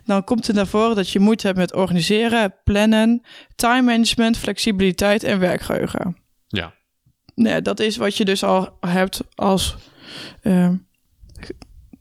dan 0.06 0.24
komt 0.24 0.48
er 0.48 0.54
naar 0.54 0.68
voren 0.68 0.96
dat 0.96 1.10
je 1.10 1.20
moeite 1.20 1.46
hebt 1.46 1.60
met 1.60 1.74
organiseren, 1.74 2.56
plannen, 2.64 3.22
time 3.56 3.82
management, 3.82 4.38
flexibiliteit 4.38 5.24
en 5.24 5.40
werkgeheugen. 5.40 6.18
Ja. 6.48 6.74
Nee, 7.36 7.62
dat 7.62 7.80
is 7.80 7.98
wat 7.98 8.18
je 8.18 8.26
dus 8.26 8.44
al 8.44 8.78
hebt 8.80 9.20
als. 9.36 9.76
ehm, 10.42 10.76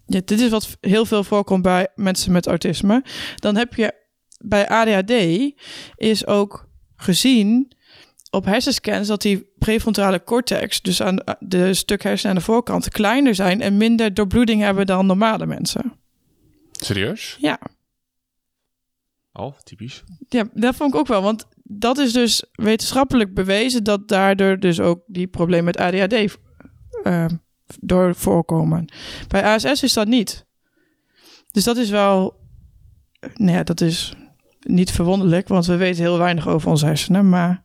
ja, 0.07 0.21
dit 0.25 0.41
is 0.41 0.49
wat 0.51 0.77
heel 0.81 1.05
veel 1.07 1.25
voorkomt 1.25 1.63
bij 1.63 1.89
mensen 1.95 2.33
met 2.33 2.47
autisme. 2.47 3.05
Dan 3.37 3.57
heb 3.57 3.75
je 3.75 3.95
bij 4.39 4.69
ADHD 4.69 5.13
is 5.97 6.27
ook 6.27 6.69
gezien 6.97 7.73
op 8.37 8.45
hersenscans 8.45 9.09
dat 9.09 9.23
die 9.23 9.53
prefrontale 9.59 10.23
cortex, 10.25 10.83
dus 10.83 11.03
aan 11.03 11.17
de 11.39 11.75
stuk 11.75 12.03
hersen 12.03 12.29
aan 12.31 12.37
de 12.37 12.43
voorkant, 12.43 12.89
kleiner 12.89 13.35
zijn 13.35 13.61
en 13.61 13.77
minder 13.77 14.15
doorbloeding 14.15 14.63
hebben 14.63 14.87
dan 14.87 15.07
normale 15.07 15.47
mensen. 15.47 15.93
Serieus? 16.73 17.37
Ja, 17.41 17.59
Oh, 19.39 19.59
typisch. 19.65 20.05
ja, 20.29 20.49
dat 20.55 20.77
vond 20.77 20.95
ik 20.95 21.01
ook 21.01 21.07
wel, 21.07 21.23
want 21.23 21.49
dat 21.63 21.99
is 21.99 22.13
dus 22.13 22.45
wetenschappelijk 22.53 23.35
bewezen 23.35 23.85
dat 23.85 24.09
daardoor 24.09 24.59
dus 24.59 24.81
ook 24.81 25.01
die 25.07 25.27
problemen 25.27 25.65
met 25.65 25.77
ADHD 25.77 26.39
eh, 27.03 27.27
door 27.81 28.15
voorkomen. 28.15 28.93
Bij 29.29 29.43
ASS 29.45 29.83
is 29.83 29.93
dat 29.93 30.07
niet. 30.07 30.47
Dus 31.51 31.65
dat 31.65 31.77
is 31.77 31.91
wel, 31.91 32.41
nou 33.35 33.53
ja, 33.53 33.63
dat 33.63 33.81
is 33.81 34.15
niet 34.61 34.91
verwonderlijk, 34.91 35.49
want 35.49 35.67
we 35.67 35.77
weten 35.77 36.03
heel 36.03 36.19
weinig 36.19 36.49
over 36.49 36.71
onze 36.71 36.87
hersenen, 36.87 37.29
maar 37.29 37.65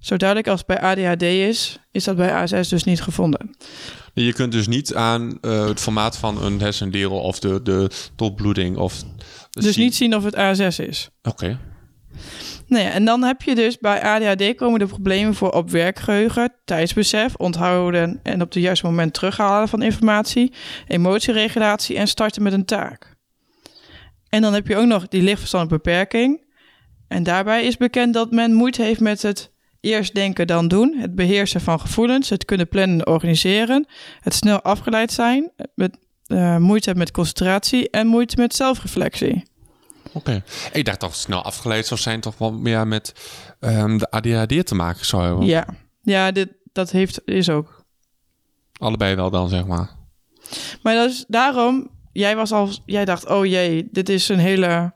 zo 0.00 0.16
duidelijk 0.16 0.48
als 0.48 0.58
het 0.58 0.66
bij 0.66 0.80
ADHD 0.80 1.22
is, 1.22 1.78
is 1.92 2.04
dat 2.04 2.16
bij 2.16 2.34
ASS 2.34 2.68
dus 2.68 2.84
niet 2.84 3.02
gevonden. 3.02 3.56
Je 4.14 4.32
kunt 4.32 4.52
dus 4.52 4.66
niet 4.66 4.94
aan 4.94 5.38
eh, 5.40 5.66
het 5.66 5.80
formaat 5.80 6.16
van 6.16 6.42
een 6.44 6.60
hersendeel 6.60 7.12
of 7.12 7.38
de, 7.38 7.62
de 7.62 7.90
topbloeding 8.16 8.76
of... 8.76 9.02
Dus 9.50 9.76
niet 9.76 9.94
zien 9.94 10.16
of 10.16 10.24
het 10.24 10.34
ASS 10.34 10.78
is. 10.78 11.10
Oké. 11.22 11.58
Nou 12.66 12.84
ja, 12.84 12.90
en 12.90 13.04
dan 13.04 13.22
heb 13.22 13.42
je 13.42 13.54
dus 13.54 13.78
bij 13.78 14.02
ADHD 14.02 14.54
komen 14.54 14.78
de 14.78 14.86
problemen 14.86 15.34
voor 15.34 15.50
op 15.50 15.70
werkgeheugen, 15.70 16.52
tijdsbesef, 16.64 17.34
onthouden 17.34 18.20
en 18.22 18.42
op 18.42 18.52
het 18.52 18.62
juiste 18.62 18.86
moment 18.86 19.14
terughalen 19.14 19.68
van 19.68 19.82
informatie, 19.82 20.52
emotieregulatie 20.86 21.96
en 21.96 22.08
starten 22.08 22.42
met 22.42 22.52
een 22.52 22.64
taak. 22.64 23.16
En 24.28 24.42
dan 24.42 24.54
heb 24.54 24.66
je 24.66 24.76
ook 24.76 24.86
nog 24.86 25.08
die 25.08 25.22
lichtverstandelijke 25.22 25.90
beperking. 25.90 26.48
En 27.08 27.22
daarbij 27.22 27.64
is 27.64 27.76
bekend 27.76 28.14
dat 28.14 28.30
men 28.30 28.52
moeite 28.52 28.82
heeft 28.82 29.00
met 29.00 29.22
het 29.22 29.49
eerst 29.80 30.14
denken 30.14 30.46
dan 30.46 30.68
doen, 30.68 30.96
het 30.98 31.14
beheersen 31.14 31.60
van 31.60 31.80
gevoelens, 31.80 32.28
het 32.28 32.44
kunnen 32.44 32.68
plannen 32.68 32.98
en 32.98 33.06
organiseren, 33.06 33.86
het 34.20 34.34
snel 34.34 34.62
afgeleid 34.62 35.12
zijn, 35.12 35.50
met, 35.74 35.96
eh, 36.26 36.56
moeite 36.56 36.84
hebben 36.84 37.04
met 37.04 37.12
concentratie 37.12 37.90
en 37.90 38.06
moeite 38.06 38.36
met 38.36 38.54
zelfreflectie. 38.54 39.48
Oké. 40.12 40.42
Ik 40.72 40.84
dacht 40.84 41.00
dat 41.00 41.10
het 41.10 41.18
snel 41.18 41.42
afgeleid 41.42 41.86
zou 41.86 42.00
zijn, 42.00 42.20
toch 42.20 42.38
wel 42.38 42.52
meer 42.52 42.86
met 42.86 43.12
ehm, 43.60 43.98
de 43.98 44.10
ADHD 44.10 44.66
te 44.66 44.74
maken 44.74 45.06
zou 45.06 45.22
hebben. 45.22 45.46
Ja, 45.46 45.66
ja 46.02 46.30
dit, 46.30 46.48
dat 46.72 46.90
heeft, 46.90 47.20
is 47.24 47.48
ook 47.48 47.80
Allebei 48.80 49.14
wel 49.14 49.30
dan, 49.30 49.48
zeg 49.48 49.66
maar. 49.66 49.90
Maar 50.82 50.94
dat 50.94 51.10
is 51.10 51.24
daarom, 51.28 51.90
jij 52.12 52.36
was 52.36 52.52
al, 52.52 52.68
jij 52.86 53.04
dacht, 53.04 53.28
oh 53.28 53.46
jee, 53.46 53.88
dit 53.90 54.08
is 54.08 54.28
een 54.28 54.38
hele, 54.38 54.92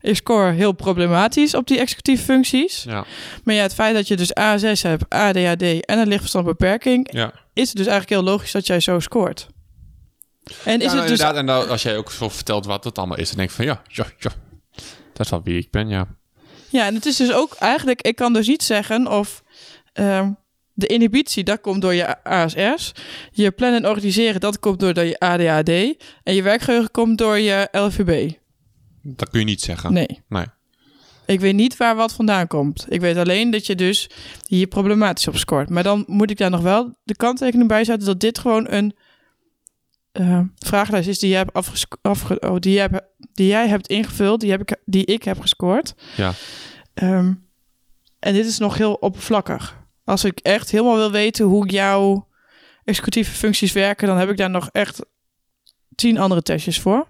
ik 0.00 0.16
score 0.16 0.52
heel 0.52 0.72
problematisch 0.72 1.54
op 1.54 1.66
die 1.66 1.78
executieve 1.78 2.24
functies. 2.24 2.82
Ja. 2.82 3.04
Maar 3.44 3.54
ja, 3.54 3.62
het 3.62 3.74
feit 3.74 3.94
dat 3.94 4.08
je 4.08 4.16
dus 4.16 4.34
ASS 4.34 4.82
hebt, 4.82 5.04
ADHD 5.08 5.62
en 5.62 5.98
een 5.98 6.08
lichtverstandbeperking, 6.08 7.12
Ja. 7.12 7.32
is 7.52 7.68
het 7.68 7.76
dus 7.76 7.86
eigenlijk 7.86 8.20
heel 8.20 8.32
logisch 8.32 8.52
dat 8.52 8.66
jij 8.66 8.80
zo 8.80 9.00
scoort. 9.00 9.48
En 10.64 10.80
is 10.80 10.86
nou, 10.86 10.98
het 10.98 11.08
dus, 11.08 11.18
inderdaad. 11.18 11.36
En 11.36 11.46
dan, 11.46 11.68
als 11.68 11.82
jij 11.82 11.96
ook 11.96 12.10
zo 12.10 12.28
vertelt 12.28 12.66
wat 12.66 12.84
het 12.84 12.98
allemaal 12.98 13.18
is, 13.18 13.28
dan 13.28 13.36
denk 13.36 13.48
ik 13.48 13.54
van 13.54 13.64
ja, 13.64 13.82
ja, 13.88 14.06
ja. 14.18 14.30
Dat 15.12 15.24
is 15.26 15.30
wel 15.30 15.42
wie 15.44 15.58
ik 15.58 15.70
ben, 15.70 15.88
ja. 15.88 16.06
ja, 16.68 16.86
en 16.86 16.94
het 16.94 17.06
is 17.06 17.16
dus 17.16 17.32
ook 17.32 17.54
eigenlijk, 17.54 18.02
ik 18.02 18.16
kan 18.16 18.32
dus 18.32 18.46
niet 18.46 18.62
zeggen 18.62 19.06
of 19.06 19.42
ehm, 19.92 20.30
de 20.72 20.86
inhibitie, 20.86 21.44
dat 21.44 21.60
komt 21.60 21.82
door 21.82 21.94
je 21.94 22.24
ASS. 22.24 22.92
Je 23.32 23.50
plannen 23.50 23.82
en 23.82 23.88
organiseren, 23.88 24.40
dat 24.40 24.58
komt 24.58 24.80
door 24.80 25.04
je 25.04 25.18
ADHD. 25.18 25.68
En 26.22 26.34
je 26.34 26.42
werkgeheugen 26.42 26.90
komt 26.90 27.18
door 27.18 27.38
je 27.38 27.68
LVB. 27.72 28.32
Dat 29.02 29.30
kun 29.30 29.38
je 29.40 29.46
niet 29.46 29.60
zeggen. 29.60 29.92
Nee. 29.92 30.22
Nee. 30.28 30.46
Ik 31.26 31.40
weet 31.40 31.54
niet 31.54 31.76
waar 31.76 31.96
wat 31.96 32.12
vandaan 32.12 32.46
komt. 32.46 32.86
Ik 32.88 33.00
weet 33.00 33.16
alleen 33.16 33.50
dat 33.50 33.66
je 33.66 33.74
dus 33.74 34.10
hier 34.46 34.66
problematisch 34.66 35.28
op 35.28 35.36
scoort. 35.36 35.68
Maar 35.68 35.82
dan 35.82 36.04
moet 36.06 36.30
ik 36.30 36.36
daar 36.36 36.50
nog 36.50 36.60
wel 36.60 36.94
de 37.02 37.16
kanttekening 37.16 37.68
bij 37.68 37.84
zetten 37.84 38.06
dat 38.06 38.20
dit 38.20 38.38
gewoon 38.38 38.66
een 38.70 38.96
eh, 40.12 40.40
vragenlijst 40.58 41.08
is 41.08 41.18
die 41.18 41.28
jij 41.28 41.38
hebt 41.38 41.74
afge 42.02 42.40
oh, 42.40 42.56
die 42.58 42.72
jij, 42.72 42.88
hebt- 42.90 43.06
die 43.32 43.46
jij 43.46 43.68
hebt 43.68 43.86
ingevuld, 43.86 44.40
die, 44.40 44.50
heb 44.50 44.60
ik, 44.60 44.76
die 44.84 45.04
ik 45.04 45.22
heb 45.22 45.40
gescoord. 45.40 45.94
Ja. 46.16 46.32
Ehm, 46.94 47.32
en 48.18 48.34
dit 48.34 48.46
is 48.46 48.58
nog 48.58 48.76
heel 48.76 48.94
oppervlakkig. 48.94 49.78
Als 50.04 50.24
ik 50.24 50.38
echt 50.38 50.70
helemaal 50.70 50.96
wil 50.96 51.10
weten 51.10 51.44
hoe 51.44 51.68
jouw 51.68 52.28
executieve 52.84 53.32
functies 53.32 53.72
werken, 53.72 54.06
dan 54.06 54.18
heb 54.18 54.30
ik 54.30 54.36
daar 54.36 54.50
nog 54.50 54.68
echt 54.72 55.00
tien 55.94 56.18
andere 56.18 56.42
testjes 56.42 56.80
voor. 56.80 57.08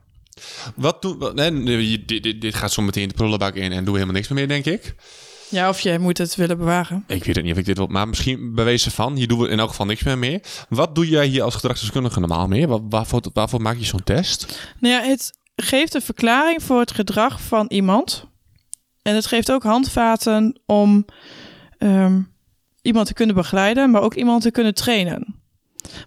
Wat 0.76 1.14
wat- 1.18 1.34
nee, 1.34 2.04
dit, 2.04 2.40
dit, 2.40 2.54
gaat 2.54 2.72
zo 2.72 2.82
meteen 2.82 3.08
de 3.08 3.14
prullenbak 3.14 3.54
in 3.54 3.72
en 3.72 3.84
doe 3.84 3.94
helemaal 3.94 4.14
niks 4.14 4.28
meer, 4.28 4.48
denk 4.48 4.64
ik. 4.64 4.94
Ja, 5.48 5.68
of 5.68 5.80
jij 5.80 5.98
moet 5.98 6.18
het 6.18 6.34
willen 6.36 6.58
bewaren. 6.58 7.04
Ik 7.06 7.24
weet 7.24 7.34
het 7.34 7.44
niet 7.44 7.52
of 7.52 7.58
ik 7.58 7.64
dit 7.64 7.76
wil, 7.76 7.86
maar 7.86 8.08
misschien 8.08 8.54
bewezen 8.54 8.92
van. 8.92 9.16
Hier 9.16 9.28
doen 9.28 9.38
we 9.38 9.48
in 9.48 9.58
elk 9.58 9.68
geval 9.68 9.86
niks 9.86 10.02
meer 10.02 10.18
mee. 10.18 10.40
Wat 10.68 10.94
doe 10.94 11.08
jij 11.08 11.26
hier 11.26 11.42
als 11.42 11.54
gedragsdeskundige 11.54 12.20
normaal 12.20 12.46
mee? 12.46 12.68
Waar, 12.68 12.88
waarvoor, 12.88 13.22
waarvoor 13.32 13.62
maak 13.62 13.78
je 13.78 13.84
zo'n 13.84 14.04
test? 14.04 14.68
Nou 14.78 14.94
ja, 14.94 15.08
het 15.08 15.32
geeft 15.56 15.94
een 15.94 16.02
verklaring 16.02 16.62
voor 16.62 16.80
het 16.80 16.92
gedrag 16.92 17.40
van 17.40 17.66
iemand. 17.68 18.24
En 19.02 19.14
het 19.14 19.26
geeft 19.26 19.52
ook 19.52 19.62
handvaten 19.62 20.60
om 20.66 21.04
ehm, 21.78 22.20
iemand 22.82 23.06
te 23.06 23.14
kunnen 23.14 23.34
begeleiden, 23.34 23.90
maar 23.90 24.02
ook 24.02 24.14
iemand 24.14 24.42
te 24.42 24.50
kunnen 24.50 24.74
trainen. 24.74 25.39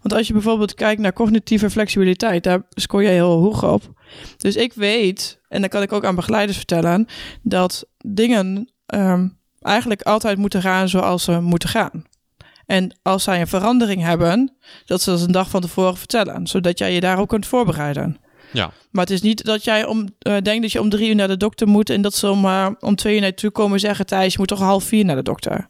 Want 0.02 0.14
als 0.14 0.28
je 0.28 0.34
bijvoorbeeld 0.34 0.74
kijkt 0.74 1.02
naar 1.02 1.14
cognitieve 1.14 1.70
flexibiliteit, 1.70 2.44
daar 2.44 2.62
scoor 2.70 3.04
jij 3.04 3.14
heel 3.14 3.42
hoog 3.42 3.64
op. 3.64 4.02
Dus 4.38 4.56
ik 4.56 4.74
weet, 4.74 5.40
en 5.50 5.60
dan 5.62 5.70
kan 5.70 5.82
ik 5.82 5.92
ook 5.92 6.06
aan 6.06 6.16
begeleiders 6.16 6.58
vertellen, 6.58 7.08
dat 7.42 7.86
dingen 8.06 8.74
ehm, 8.86 9.28
eigenlijk 9.60 10.02
altijd 10.02 10.38
moeten 10.38 10.62
gaan 10.62 10.90
zoals 10.90 11.24
ze 11.24 11.42
moeten 11.42 11.70
gaan. 11.70 12.04
En 12.66 13.00
als 13.02 13.24
zij 13.24 13.42
een 13.42 13.48
verandering 13.48 14.02
hebben, 14.02 14.56
dat 14.86 15.02
ze 15.02 15.12
dat 15.12 15.22
een 15.22 15.32
dag 15.32 15.50
van 15.50 15.62
tevoren 15.62 15.98
vertellen, 15.98 16.48
zodat 16.48 16.78
jij 16.78 16.94
je 16.94 17.00
daarop 17.00 17.28
kunt 17.28 17.48
voorbereiden. 17.48 18.18
Ja. 18.52 18.72
Maar 18.92 19.04
het 19.04 19.14
is 19.14 19.22
niet 19.22 19.46
dat 19.46 19.64
jij 19.64 19.86
om, 19.86 20.08
eh, 20.20 20.38
denkt 20.38 20.62
dat 20.62 20.72
je 20.72 20.82
om 20.82 20.90
drie 20.90 21.10
uur 21.10 21.16
naar 21.16 21.28
de 21.28 21.38
dokter 21.38 21.68
moet 21.68 21.90
en 21.90 22.02
dat 22.02 22.16
ze 22.16 22.30
om, 22.30 22.46
eh, 22.46 22.68
om 22.80 22.96
twee 22.96 23.14
uur 23.14 23.20
naar 23.20 23.30
je 23.30 23.36
toe 23.36 23.52
komen 23.52 23.80
zeggen: 23.80 24.06
Thijs, 24.06 24.32
je 24.32 24.40
moet 24.40 24.48
toch 24.48 24.60
half 24.60 24.84
vier 24.84 25.06
naar 25.06 25.16
de 25.16 25.24
dokter. 25.24 25.66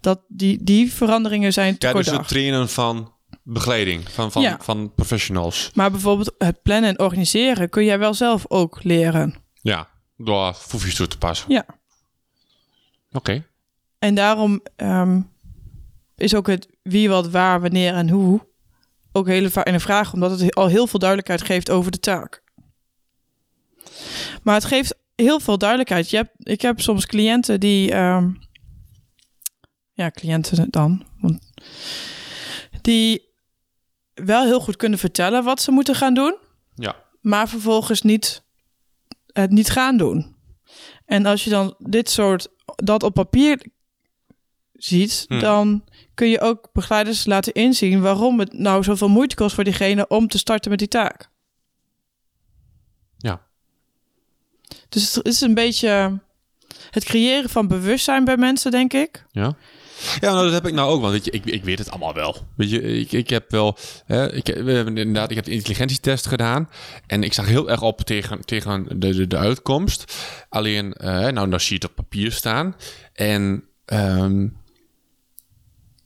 Dat 0.00 0.20
die, 0.28 0.64
die 0.64 0.92
veranderingen 0.92 1.52
zijn 1.52 1.78
te 1.78 1.86
Ja, 1.86 1.92
dus 1.92 2.06
het 2.10 2.28
trainen 2.28 2.68
van 2.68 3.12
begeleiding, 3.42 4.08
van, 4.10 4.32
van, 4.32 4.42
Ja. 4.42 4.58
van 4.60 4.92
professionals. 4.94 5.70
Maar 5.74 5.90
bijvoorbeeld 5.90 6.34
het 6.38 6.62
plannen 6.62 6.90
en 6.90 6.98
organiseren 6.98 7.68
kun 7.68 7.84
jij 7.84 7.98
wel 7.98 8.14
zelf 8.14 8.44
ook 8.48 8.82
leren. 8.82 9.34
Ja, 9.62 9.88
door 10.16 10.54
foefjes 10.54 10.94
toe 10.94 11.06
te 11.06 11.18
passen. 11.18 11.52
Ja. 11.52 11.66
Oké. 13.12 13.44
En 13.98 14.14
daarom 14.14 14.60
ehm, 14.76 15.20
is 16.16 16.34
ook 16.34 16.46
het 16.46 16.68
wie, 16.82 17.08
wat, 17.08 17.30
waar, 17.30 17.60
wanneer 17.60 17.94
en 17.94 18.08
hoe 18.08 18.46
ook 19.12 19.26
een 19.26 19.32
hele 19.32 19.50
fijne 19.50 19.80
vraag, 19.80 20.12
omdat 20.12 20.40
het 20.40 20.54
al 20.54 20.66
heel 20.66 20.86
veel 20.86 20.98
duidelijkheid 20.98 21.42
geeft 21.42 21.70
over 21.70 21.90
de 21.90 22.00
taak. 22.00 22.42
Maar 24.42 24.54
het 24.54 24.64
geeft 24.64 24.96
heel 25.14 25.40
veel 25.40 25.58
duidelijkheid. 25.58 26.10
Je 26.10 26.16
hebt, 26.16 26.30
ik 26.38 26.60
heb 26.60 26.80
soms 26.80 27.06
cliënten 27.06 27.60
die, 27.60 27.92
ehm, 27.92 28.30
ja, 29.98 30.10
cliënten 30.10 30.70
dan, 30.70 31.04
want 31.20 31.38
die 32.82 33.28
wel 34.14 34.44
heel 34.44 34.60
goed 34.60 34.76
kunnen 34.76 34.98
vertellen 34.98 35.44
wat 35.44 35.60
ze 35.62 35.70
moeten 35.70 35.94
gaan 35.94 36.14
doen, 36.14 36.36
Ja. 36.74 36.96
maar 37.20 37.48
vervolgens 37.48 38.02
niet 38.02 38.42
het 39.32 39.50
niet 39.50 39.70
gaan 39.70 39.96
doen. 39.96 40.36
En 41.04 41.26
als 41.26 41.44
je 41.44 41.50
dan 41.50 41.74
dit 41.78 42.10
soort 42.10 42.48
dat 42.64 43.02
op 43.02 43.14
papier 43.14 43.66
ziet, 44.72 45.24
Hm. 45.28 45.38
dan 45.40 45.84
kun 46.14 46.28
je 46.28 46.40
ook 46.40 46.68
begeleiders 46.72 47.24
laten 47.26 47.52
inzien 47.52 48.00
waarom 48.00 48.38
het 48.38 48.52
nou 48.52 48.82
zoveel 48.82 49.08
moeite 49.08 49.34
kost 49.34 49.54
voor 49.54 49.64
diegene 49.64 50.06
om 50.08 50.28
te 50.28 50.38
starten 50.38 50.70
met 50.70 50.78
die 50.78 50.88
taak. 50.88 51.30
Ja. 53.16 53.46
Dus 54.88 55.14
het 55.14 55.26
is 55.26 55.40
een 55.40 55.54
beetje 55.54 56.20
het 56.90 57.04
creëren 57.04 57.50
van 57.50 57.68
bewustzijn 57.68 58.24
bij 58.24 58.36
mensen, 58.36 58.70
denk 58.70 58.92
ik. 58.92 59.24
Ja. 59.30 59.56
Ja, 60.20 60.32
nou, 60.32 60.44
dat 60.44 60.52
heb 60.52 60.66
ik 60.66 60.74
nou 60.74 60.90
ook. 60.90 61.00
Want 61.00 61.12
weet 61.12 61.24
je, 61.24 61.30
ik, 61.30 61.44
ik 61.44 61.64
weet 61.64 61.78
het 61.78 61.90
allemaal 61.90 62.14
wel. 62.14 62.36
Weet 62.56 62.70
je, 62.70 62.82
ik, 62.82 63.12
ik 63.12 63.30
heb 63.30 63.50
wel... 63.50 63.76
Hè, 64.04 64.32
ik, 64.32 64.46
we 64.46 64.72
hebben 64.72 64.96
inderdaad, 64.96 65.30
ik 65.30 65.36
heb 65.36 65.44
de 65.44 65.50
intelligentietest 65.50 66.26
gedaan. 66.26 66.68
En 67.06 67.22
ik 67.22 67.32
zag 67.32 67.46
heel 67.46 67.70
erg 67.70 67.82
op 67.82 68.00
tegen, 68.00 68.44
tegen 68.44 69.00
de, 69.00 69.14
de, 69.14 69.26
de 69.26 69.36
uitkomst. 69.36 70.14
Alleen, 70.48 70.92
eh, 70.92 71.28
nou, 71.28 71.50
dan 71.50 71.60
zie 71.60 71.68
je 71.68 71.74
het 71.74 71.90
op 71.90 71.94
papier 71.94 72.32
staan. 72.32 72.76
En 73.12 73.64
ehm, 73.84 74.44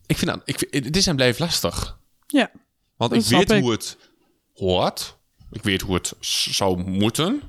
ik 0.07 0.19
vind 0.19 0.31
dat... 0.31 0.41
Ik, 0.45 0.67
het 0.71 0.97
is 0.97 1.07
en 1.07 1.17
blijft 1.17 1.39
lastig. 1.39 1.99
Ja. 2.27 2.51
Want 2.97 3.13
ik 3.13 3.23
weet 3.23 3.51
ik. 3.51 3.63
hoe 3.63 3.71
het 3.71 3.97
hoort. 4.55 5.17
Ik 5.51 5.63
weet 5.63 5.81
hoe 5.81 5.95
het 5.95 6.15
zou 6.51 6.83
moeten. 6.91 7.43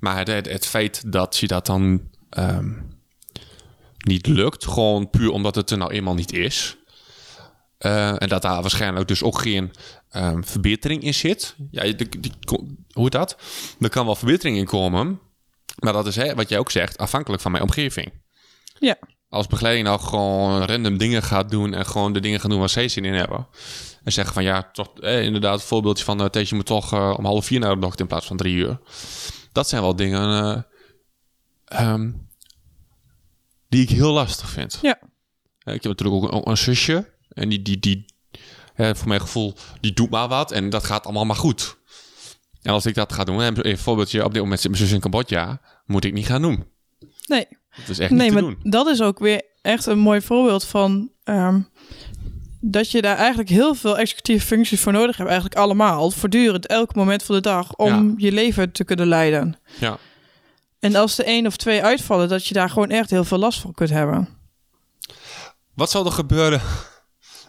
Maar 0.00 0.16
het, 0.18 0.28
het, 0.28 0.48
het 0.48 0.66
feit 0.66 1.12
dat 1.12 1.36
je 1.36 1.46
dat 1.46 1.66
dan 1.66 2.08
ehm, 2.30 2.72
niet 4.06 4.26
lukt, 4.26 4.66
gewoon 4.66 5.10
puur 5.10 5.30
omdat 5.30 5.54
het 5.54 5.70
er 5.70 5.78
nou 5.78 5.92
eenmaal 5.92 6.14
niet 6.14 6.32
is. 6.32 6.76
eh, 7.78 8.22
en 8.22 8.28
dat 8.28 8.42
daar 8.42 8.60
waarschijnlijk 8.60 9.08
dus 9.08 9.22
ook 9.22 9.38
geen 9.40 9.70
ehm, 10.10 10.42
verbetering 10.42 11.02
in 11.02 11.14
zit. 11.14 11.54
Ja, 11.70 11.82
die, 11.82 12.20
die, 12.20 12.32
hoe 12.92 13.10
dat? 13.10 13.36
Er 13.80 13.88
kan 13.88 14.06
wel 14.06 14.14
verbetering 14.16 14.56
in 14.56 14.64
komen. 14.66 15.20
Maar 15.78 15.92
dat 15.92 16.06
is, 16.06 16.16
hè, 16.16 16.34
wat 16.34 16.48
jij 16.48 16.58
ook 16.58 16.70
zegt, 16.70 16.98
afhankelijk 16.98 17.42
van 17.42 17.50
mijn 17.50 17.62
omgeving. 17.62 18.12
Ja. 18.78 18.96
Als 19.28 19.46
begeleiding 19.46 19.86
nou 19.86 20.00
gewoon 20.00 20.64
random 20.64 20.98
dingen 20.98 21.22
gaat 21.22 21.50
doen 21.50 21.74
en 21.74 21.86
gewoon 21.86 22.12
de 22.12 22.20
dingen 22.20 22.40
gaan 22.40 22.50
doen 22.50 22.58
waar 22.58 22.68
zij 22.68 22.88
zin 22.88 23.04
in 23.04 23.14
hebben. 23.14 23.46
En 24.04 24.12
zeggen 24.12 24.34
van 24.34 24.42
ja, 24.44 24.70
toch 24.72 24.98
eh, 25.00 25.22
inderdaad, 25.24 25.62
voorbeeldje 25.62 26.04
van 26.04 26.20
uh, 26.20 26.26
Thees, 26.26 26.48
je 26.48 26.54
moet 26.54 26.66
toch 26.66 26.92
eh, 26.92 27.14
om 27.18 27.24
half 27.24 27.44
vier 27.44 27.60
naar 27.60 27.74
de 27.74 27.80
dokter 27.80 28.00
in 28.00 28.06
plaats 28.06 28.26
van 28.26 28.36
drie 28.36 28.54
uur. 28.54 28.78
Dat 29.52 29.68
zijn 29.68 29.82
wel 29.82 29.96
dingen 29.96 30.42
eh, 31.64 31.82
ehm, 31.92 32.10
die 33.70 33.82
ik 33.82 33.90
heel 33.90 34.12
lastig 34.12 34.48
vind. 34.50 34.78
Ja. 34.82 34.98
Eh, 35.58 35.74
ik 35.74 35.82
heb 35.82 35.92
natuurlijk 35.98 36.24
ook 36.24 36.32
een, 36.32 36.50
een 36.50 36.56
zusje 36.56 37.10
en 37.28 37.48
die, 37.48 37.62
die, 37.62 37.78
die 37.78 38.04
voor 38.76 39.08
mijn 39.08 39.20
gevoel, 39.20 39.54
die 39.80 39.92
doet 39.92 40.10
maar 40.10 40.28
wat 40.28 40.52
en 40.52 40.70
dat 40.70 40.84
gaat 40.84 41.04
allemaal 41.04 41.24
maar 41.24 41.36
goed. 41.36 41.76
En 42.62 42.72
als 42.72 42.86
ik 42.86 42.94
dat 42.94 43.12
ga 43.12 43.24
doen, 43.24 43.66
een 43.66 43.78
voorbeeldje, 43.78 44.24
op 44.24 44.32
dit 44.32 44.42
moment 44.42 44.60
zit 44.60 44.70
mijn 44.70 44.82
zus 44.82 44.92
in 44.92 45.00
Cambodja, 45.00 45.60
moet 45.86 46.04
ik 46.04 46.12
niet 46.12 46.26
gaan 46.26 46.42
doen. 46.42 46.64
Nee, 47.26 47.46
Dat 47.76 47.88
is 47.88 47.98
echt 47.98 48.10
nee 48.10 48.18
niet 48.20 48.28
te 48.38 48.42
maar 48.44 48.54
doen. 48.62 48.70
dat 48.70 48.86
is 48.86 49.00
ook 49.02 49.18
weer 49.18 49.42
echt 49.62 49.86
een 49.86 49.98
mooi 49.98 50.20
voorbeeld 50.20 50.64
van 50.64 51.10
ehm, 51.24 51.60
dat 52.60 52.90
je 52.90 53.02
daar 53.02 53.16
eigenlijk 53.16 53.48
heel 53.48 53.74
veel 53.74 53.98
executieve 53.98 54.46
functies 54.46 54.80
voor 54.80 54.92
nodig 54.92 55.16
hebt. 55.16 55.28
Eigenlijk 55.28 55.60
allemaal, 55.60 56.10
voortdurend, 56.10 56.66
elk 56.66 56.94
moment 56.94 57.22
van 57.22 57.34
de 57.34 57.40
dag, 57.40 57.74
om 57.76 58.08
Ja. 58.08 58.14
je 58.16 58.32
leven 58.32 58.72
te 58.72 58.84
kunnen 58.84 59.06
leiden. 59.06 59.58
Ja. 59.80 59.98
En 60.80 60.94
als 60.94 61.18
er 61.18 61.24
één 61.24 61.46
of 61.46 61.56
twee 61.56 61.82
uitvallen, 61.82 62.28
dat 62.28 62.46
je 62.46 62.54
daar 62.54 62.70
gewoon 62.70 62.90
echt 62.90 63.10
heel 63.10 63.24
veel 63.24 63.38
last 63.38 63.60
van 63.60 63.74
kunt 63.74 63.90
hebben. 63.90 64.28
Wat 65.74 65.90
zou 65.90 66.06
er 66.06 66.12
gebeuren 66.12 66.60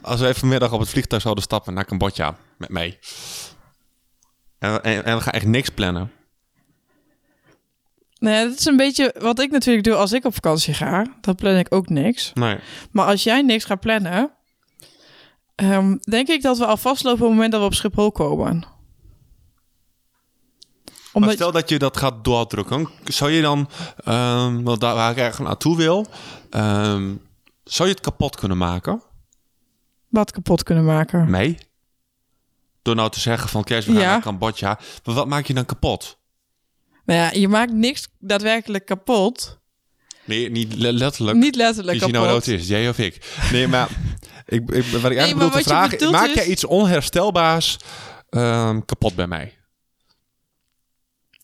als 0.01 0.19
wij 0.19 0.33
vanmiddag 0.33 0.71
op 0.71 0.79
het 0.79 0.89
vliegtuig 0.89 1.21
zouden 1.21 1.43
stappen 1.43 1.73
naar 1.73 1.85
Cambodja 1.85 2.35
met 2.57 2.69
mij? 2.69 2.99
En, 4.59 4.83
en, 4.83 5.05
en 5.05 5.15
we 5.15 5.21
gaan 5.21 5.33
echt 5.33 5.45
niks 5.45 5.69
plannen. 5.69 6.11
Nou 8.19 8.35
ja, 8.35 8.43
dat 8.43 8.59
is 8.59 8.65
een 8.65 8.77
beetje 8.77 9.15
wat 9.19 9.39
ik 9.39 9.51
natuurlijk 9.51 9.85
doe 9.85 9.95
als 9.95 10.11
ik 10.11 10.25
op 10.25 10.33
vakantie 10.33 10.73
ga. 10.73 11.05
Dan 11.21 11.35
plan 11.35 11.55
ik 11.55 11.73
ook 11.73 11.89
niks. 11.89 12.31
Nee. 12.33 12.57
Maar 12.91 13.05
als 13.05 13.23
jij 13.23 13.41
niks 13.41 13.65
gaat 13.65 13.79
plannen, 13.79 14.31
ehm, 15.55 15.97
denk 15.97 16.27
ik 16.27 16.41
dat 16.41 16.57
we 16.57 16.65
al 16.65 16.77
vastlopen 16.77 17.21
op 17.21 17.27
het 17.27 17.35
moment 17.35 17.51
dat 17.51 17.61
we 17.61 17.67
op 17.67 17.73
Schiphol 17.73 18.11
komen. 18.11 18.63
Maar 21.13 21.21
Omdat, 21.21 21.33
stel 21.33 21.51
dat 21.51 21.69
je 21.69 21.79
dat 21.79 21.97
gaat 21.97 22.23
doordrukken, 22.23 22.89
zou 23.03 23.31
je 23.31 23.41
dan, 23.41 23.69
want 24.63 24.81
daar 24.81 24.95
waar 24.95 25.11
ik 25.11 25.17
eigenlijk 25.17 25.49
naartoe 25.49 25.77
wil, 25.77 26.05
ehm, 26.49 27.13
zou 27.63 27.89
je 27.89 27.95
het 27.95 28.03
kapot 28.03 28.35
kunnen 28.35 28.57
maken? 28.57 29.01
wat 30.09 30.31
kapot 30.31 30.63
kunnen 30.63 30.85
maken. 30.85 31.29
Mij? 31.29 31.59
Door 32.81 32.95
nou 32.95 33.09
te 33.09 33.19
zeggen 33.19 33.49
van 33.49 33.63
kerst, 33.63 33.87
we 33.87 33.93
gaan 33.93 34.01
Ja. 34.01 34.11
naar 34.11 34.21
Cambodja. 34.21 34.79
Maar 35.03 35.15
wat 35.15 35.27
maak 35.27 35.45
je 35.45 35.53
dan 35.53 35.65
kapot? 35.65 36.17
Nou 37.05 37.19
ja, 37.19 37.31
je 37.39 37.47
maakt 37.47 37.71
niks 37.73 38.07
daadwerkelijk 38.19 38.85
kapot. 38.85 39.59
Nee, 40.25 40.51
niet 40.51 40.75
le- 40.75 40.91
letterlijk. 40.91 41.37
Niet 41.37 41.55
letterlijk 41.55 41.99
nou 41.99 42.11
kapot. 42.11 42.27
wat 42.29 42.45
het 42.45 42.59
is, 42.59 42.67
jij 42.67 42.89
of 42.89 42.97
ik? 42.97 43.35
Nee, 43.51 43.67
maar 43.67 43.89
ik, 44.45 44.71
ik, 44.71 44.83
wat 44.85 45.11
ik 45.11 45.17
eigenlijk 45.17 45.35
maar 45.35 45.45
bedoel 45.47 45.61
te 45.61 45.63
vragen, 45.63 46.11
maak 46.11 46.27
is- 46.27 46.33
jij 46.33 46.45
iets 46.45 46.65
onherstelbaars 46.65 47.77
ehm, 48.29 48.79
kapot 48.85 49.15
bij 49.15 49.27
mij? 49.27 49.57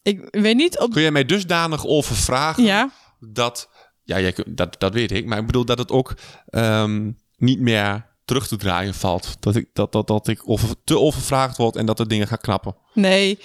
Ik 0.08 0.28
weet 0.32 0.56
niet 0.56 0.80
op... 0.80 0.92
Kun 0.92 1.02
jij 1.02 1.12
mij 1.12 1.26
dusdanig 1.26 1.86
overvragen 1.86 2.64
Ja, 2.64 2.90
dat, 3.20 3.70
ja, 4.04 4.20
jij, 4.20 4.36
dat, 4.48 4.76
dat 4.80 4.94
weet 4.94 5.12
ik, 5.12 5.26
maar 5.26 5.38
ik 5.40 5.46
bedoel 5.46 5.66
dat 5.66 5.78
het 5.78 5.92
ook 5.92 6.14
ehm, 6.50 7.12
niet 7.38 7.60
meer 7.60 8.06
terug 8.26 8.48
te 8.48 8.56
draaien 8.56 8.94
valt. 8.94 9.36
Dat 9.40 9.56
ik, 9.56 9.70
dat, 9.74 9.92
dat, 9.92 10.08
dat 10.08 10.28
ik 10.28 10.50
over, 10.50 10.70
te 10.84 11.00
overvraagd 11.00 11.58
word 11.58 11.76
en 11.76 11.86
dat 11.86 12.00
er 12.00 12.08
dingen 12.08 12.28
gaan 12.28 12.38
knappen. 12.38 12.76
nee. 12.94 13.40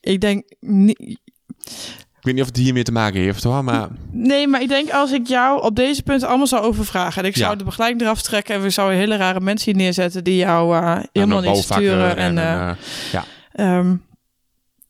Ik 0.00 0.20
denk... 0.20 0.44
niet- 0.60 0.98
Ik 1.00 2.22
weet 2.22 2.34
niet 2.34 2.40
of 2.42 2.46
het 2.46 2.56
hiermee 2.56 2.82
te 2.82 2.92
maken 2.92 3.20
heeft 3.20 3.42
hoor, 3.42 3.64
maar 3.64 3.88
Nee, 4.10 4.46
maar 4.48 4.62
ik 4.62 4.68
denk 4.68 4.90
als 4.90 5.12
ik 5.12 5.26
jou 5.26 5.62
op 5.62 5.76
deze 5.76 6.02
punten 6.02 6.28
allemaal 6.28 6.46
zou 6.46 6.64
overvragen... 6.64 7.22
en 7.22 7.28
ik 7.28 7.36
zou 7.36 7.50
Ja. 7.50 7.56
de 7.56 7.64
begeleiding 7.64 8.02
eraf 8.02 8.22
trekken... 8.22 8.54
en 8.54 8.62
we 8.62 8.70
zouden 8.70 8.98
hele 8.98 9.16
rare 9.16 9.40
mensen 9.40 9.72
hier 9.72 9.82
neerzetten... 9.82 10.24
die 10.24 10.36
jou 10.36 10.76
eh, 10.76 10.98
helemaal 11.12 11.44
een 11.44 11.52
niet 11.52 11.62
sturen. 11.64 12.16
En, 12.16 12.38
en, 12.38 12.38
eh, 12.38 12.70
eh, 13.12 13.22
Ehm, 13.52 13.96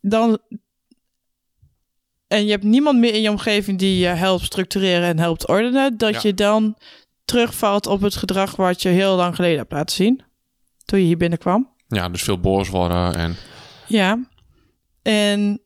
dan. 0.01 0.39
En 2.29 2.45
je 2.45 2.51
hebt 2.51 2.65
niemand 2.65 2.99
meer 2.99 3.15
in 3.15 3.21
je 3.21 3.31
omgeving 3.31 3.79
die 3.79 3.99
je 3.99 4.07
helpt 4.07 4.45
structureren 4.45 5.09
en 5.09 5.19
helpt 5.19 5.49
ordenen. 5.49 5.97
Dat 5.97 6.13
Ja. 6.15 6.21
je 6.23 6.35
dan 6.35 6.77
terugvalt 7.25 7.87
op 7.87 8.01
het 8.01 8.17
gedrag 8.17 8.57
wat 8.57 8.83
je 8.83 8.89
heel 8.89 9.17
lang 9.17 9.35
geleden 9.35 9.59
hebt 9.59 9.73
laten 9.73 9.97
zien. 9.97 10.23
Toen 10.85 10.99
je 10.99 11.05
hier 11.05 11.17
binnenkwam. 11.17 11.75
ja, 11.89 12.09
dus 12.09 12.23
veel 12.23 12.41
boos 12.41 12.69
worden 12.69 13.15
en 13.15 13.37
Ja. 13.87 14.25
En 15.03 15.61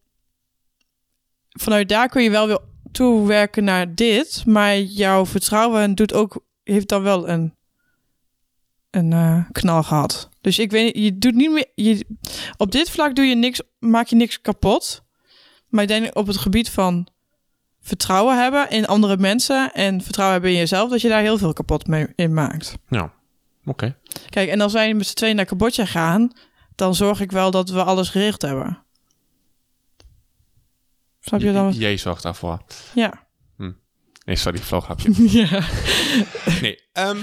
vanuit 1.48 1.88
daar 1.88 2.08
kun 2.08 2.22
je 2.22 2.30
wel 2.30 2.46
weer 2.46 2.58
toewerken 2.92 3.64
naar 3.64 3.94
dit. 3.94 4.42
Maar 4.46 4.78
jouw 4.80 5.26
vertrouwen 5.26 5.94
doet 5.94 6.12
ook, 6.12 6.44
heeft 6.64 6.88
dan 6.88 7.02
wel 7.02 7.28
een, 7.28 7.54
een 8.90 9.12
eh, 9.12 9.44
knal 9.52 9.82
gehad. 9.82 10.28
Dus 10.40 10.58
ik 10.58 10.70
weet 10.70 10.96
je 10.96 11.18
doet 11.18 11.34
niet 11.34 11.50
meer. 11.50 11.66
Je, 11.74 12.06
op 12.56 12.72
dit 12.72 12.90
vlak 12.90 13.14
doe 13.14 13.24
je 13.24 13.34
niks, 13.34 13.60
maak 13.78 14.06
je 14.06 14.16
niks 14.16 14.40
kapot. 14.40 15.02
Maar 15.70 15.82
ik 15.82 15.88
denk 15.88 16.16
op 16.16 16.26
het 16.26 16.36
gebied 16.36 16.70
van 16.70 17.06
vertrouwen 17.80 18.42
hebben 18.42 18.70
in 18.70 18.86
andere 18.86 19.16
mensen 19.16 19.72
en 19.72 20.02
vertrouwen 20.02 20.36
hebben 20.36 20.52
in 20.54 20.60
jezelf, 20.60 20.90
dat 20.90 21.00
je 21.00 21.08
daar 21.08 21.20
heel 21.22 21.38
veel 21.38 21.52
kapot 21.52 21.86
mee 21.86 22.06
in 22.14 22.34
maakt. 22.34 22.74
Ja, 22.88 23.12
oké. 23.64 23.96
Kijk, 24.28 24.48
en 24.48 24.60
als 24.60 24.72
wij 24.72 24.94
met 24.94 25.06
z'n 25.06 25.14
tweeën 25.14 25.36
naar 25.36 25.44
Cambodja 25.44 25.84
gaan, 25.86 26.32
dan 26.74 26.94
zorg 26.94 27.20
ik 27.20 27.30
wel 27.32 27.50
dat 27.50 27.70
we 27.70 27.82
alles 27.84 28.08
geregeld 28.08 28.42
hebben. 28.42 28.78
Snap 31.20 31.40
je 31.40 31.52
dan? 31.52 31.72
Jij 31.72 31.96
zorgt 31.96 32.22
daarvoor. 32.22 32.62
Ja. 32.94 33.28
Nee, 34.24 34.36
sorry, 34.36 34.58
vlooghapje. 34.58 35.12
ja. 35.40 35.62
Nee, 36.60 36.78
ehm, 36.92 37.16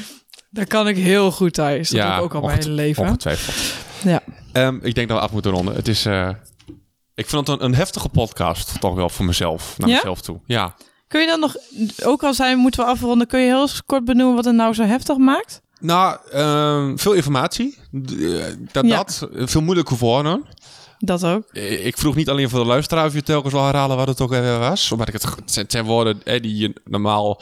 Dat 0.50 0.68
kan 0.68 0.88
ik 0.88 0.96
heel 0.98 1.32
goed 1.32 1.54
thuis. 1.54 1.90
Dat 1.90 2.00
Ja, 2.00 2.08
doe 2.16 2.26
ik 2.26 2.36
ook 2.36 2.42
al 2.42 2.48
mijn 2.48 2.60
hele 2.60 2.72
leven. 2.72 3.04
ongetwijfeld. 3.04 3.76
Ja. 4.04 4.22
Ehm, 4.52 4.76
ik 4.82 4.96
denk 4.96 5.08
dat 5.08 5.18
we 5.18 5.24
af 5.24 5.32
moeten 5.32 5.52
ronden. 5.52 5.76
Het 5.76 5.88
is... 5.88 6.06
eh, 6.06 6.30
ik 7.18 7.28
vind 7.30 7.48
het 7.48 7.60
een, 7.60 7.66
een 7.66 7.76
heftige 7.76 8.10
podcast, 8.10 8.80
toch 8.80 8.94
wel, 8.96 9.10
voor 9.10 9.26
mezelf. 9.26 9.78
Naar 9.78 9.90
Ja? 9.90 9.96
mezelf 9.96 10.22
toe. 10.22 10.40
Ja. 10.46 10.76
Kun 11.08 11.22
je 11.22 11.28
dan 11.28 11.40
nog, 11.40 11.56
ook 12.04 12.24
al 12.24 12.34
zijn 12.34 12.58
moeten 12.58 12.84
we 12.86 12.90
afronden, 12.92 13.28
kun 13.28 13.40
je 13.40 13.46
heel 13.46 13.68
kort 13.86 14.06
benoemen 14.06 14.36
wat 14.36 14.46
het 14.46 14.56
nou 14.56 14.74
zo 14.74 14.84
heftig 14.84 15.18
maakt? 15.18 15.62
Nou, 15.80 16.18
ehm, 16.32 16.98
veel 16.98 17.14
informatie. 17.14 17.78
Eh, 17.92 18.44
dat, 18.72 18.86
Ja. 18.86 18.96
dat. 18.98 19.28
Veel 19.32 19.62
moeilijke 19.62 19.98
woorden. 19.98 20.46
Dat 21.00 21.24
ook. 21.26 21.54
Ik 21.54 21.98
vroeg 21.98 22.16
niet 22.16 22.30
alleen 22.30 22.50
voor 22.50 22.60
de 22.60 22.66
luisteraar 22.66 23.06
of 23.06 23.14
je 23.14 23.24
telkens 23.24 23.54
wil 23.54 23.64
herhalen 23.66 23.98
wat 23.98 24.08
het 24.08 24.22
ook 24.22 24.32
even 24.34 24.60
was. 24.60 24.92
Omdat 24.92 25.08
ik 25.08 25.14
het, 25.14 25.56
het 25.56 25.72
zijn- 25.72 25.86
woorden 25.86 26.24
eh, 26.24 26.42
die 26.42 26.58
je 26.58 26.74
normaal... 26.86 27.42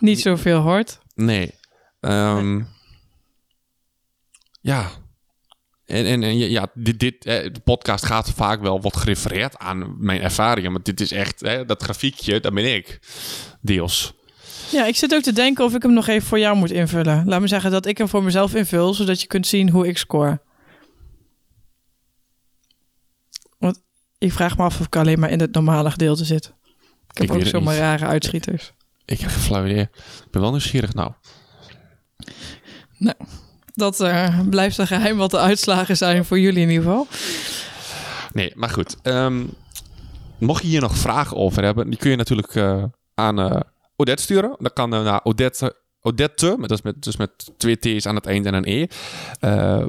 Niet 0.00 0.20
zoveel 0.20 0.58
hoort. 0.60 0.98
Nee. 1.14 1.54
Ehm, 2.00 2.60
ja. 4.60 4.88
En, 5.86 6.06
en, 6.06 6.22
en 6.22 6.38
ja, 6.38 6.66
dit, 6.74 7.00
dit, 7.00 7.24
eh, 7.24 7.52
de 7.52 7.60
podcast 7.64 8.04
gaat 8.04 8.30
vaak 8.30 8.60
wel 8.60 8.80
wat 8.80 8.96
gerefereerd 8.96 9.58
aan 9.58 9.96
mijn 9.98 10.20
ervaringen. 10.20 10.72
Maar 10.72 10.82
dit 10.82 11.00
is 11.00 11.12
echt, 11.12 11.40
hè, 11.40 11.64
dat 11.64 11.82
grafiekje, 11.82 12.40
dat 12.40 12.54
ben 12.54 12.74
ik. 12.74 12.98
Deels. 13.60 14.14
Ja, 14.70 14.84
ik 14.84 14.96
zit 14.96 15.14
ook 15.14 15.22
te 15.22 15.32
denken 15.32 15.64
of 15.64 15.74
ik 15.74 15.82
hem 15.82 15.92
nog 15.92 16.06
even 16.06 16.28
voor 16.28 16.38
jou 16.38 16.56
moet 16.56 16.70
invullen. 16.70 17.26
Laat 17.26 17.40
me 17.40 17.46
zeggen 17.46 17.70
dat 17.70 17.86
ik 17.86 17.98
hem 17.98 18.08
voor 18.08 18.22
mezelf 18.22 18.54
invul, 18.54 18.94
zodat 18.94 19.20
je 19.20 19.26
kunt 19.26 19.46
zien 19.46 19.70
hoe 19.70 19.88
ik 19.88 19.98
score. 19.98 20.40
Want 23.58 23.82
ik 24.18 24.32
vraag 24.32 24.56
me 24.56 24.62
af 24.62 24.80
of 24.80 24.86
ik 24.86 24.96
alleen 24.96 25.18
maar 25.18 25.30
in 25.30 25.40
het 25.40 25.54
normale 25.54 25.90
gedeelte 25.90 26.24
zit. 26.24 26.52
Ik 27.10 27.18
heb 27.18 27.30
Ik 27.30 27.34
ook 27.34 27.46
zomaar 27.46 27.76
rare 27.76 28.06
uitschieters. 28.06 28.72
Ik 29.04 29.20
heb 29.20 29.30
geen 29.30 29.40
flauw 29.40 29.66
idee. 29.66 29.88
Ik 30.24 30.30
ben 30.30 30.40
wel 30.40 30.50
nieuwsgierig 30.50 30.94
nou. 30.94 31.12
Dat 33.74 34.00
eh, 34.00 34.40
blijft 34.50 34.78
een 34.78 34.86
geheim 34.86 35.16
wat 35.16 35.30
de 35.30 35.38
uitslagen 35.38 35.96
zijn 35.96 36.24
voor 36.24 36.38
jullie 36.38 36.62
in 36.62 36.70
ieder 36.70 36.84
geval. 36.84 37.06
Nee, 38.32 38.52
maar 38.54 38.70
goed. 38.70 38.96
Ehm, 39.02 39.44
mocht 40.38 40.62
je 40.62 40.68
hier 40.68 40.80
nog 40.80 40.96
vragen 40.96 41.36
over 41.36 41.64
hebben, 41.64 41.90
die 41.90 41.98
kun 41.98 42.10
je 42.10 42.16
natuurlijk 42.16 42.54
eh, 42.54 42.84
aan 43.14 43.38
eh, 43.38 43.60
Odette 43.96 44.22
sturen. 44.22 44.56
Dan 44.58 44.72
kan 44.72 44.88
naar 44.88 45.24
Odette, 45.24 45.76
Odette 46.00 46.54
met, 46.58 46.68
dus, 46.68 46.82
met, 46.82 47.02
dus 47.02 47.16
met 47.16 47.50
twee 47.56 47.78
T's 47.78 48.06
aan 48.06 48.14
het 48.14 48.26
eind 48.26 48.46
en 48.46 48.54
een 48.54 48.68
E. 48.68 48.86
Eh 49.40 49.84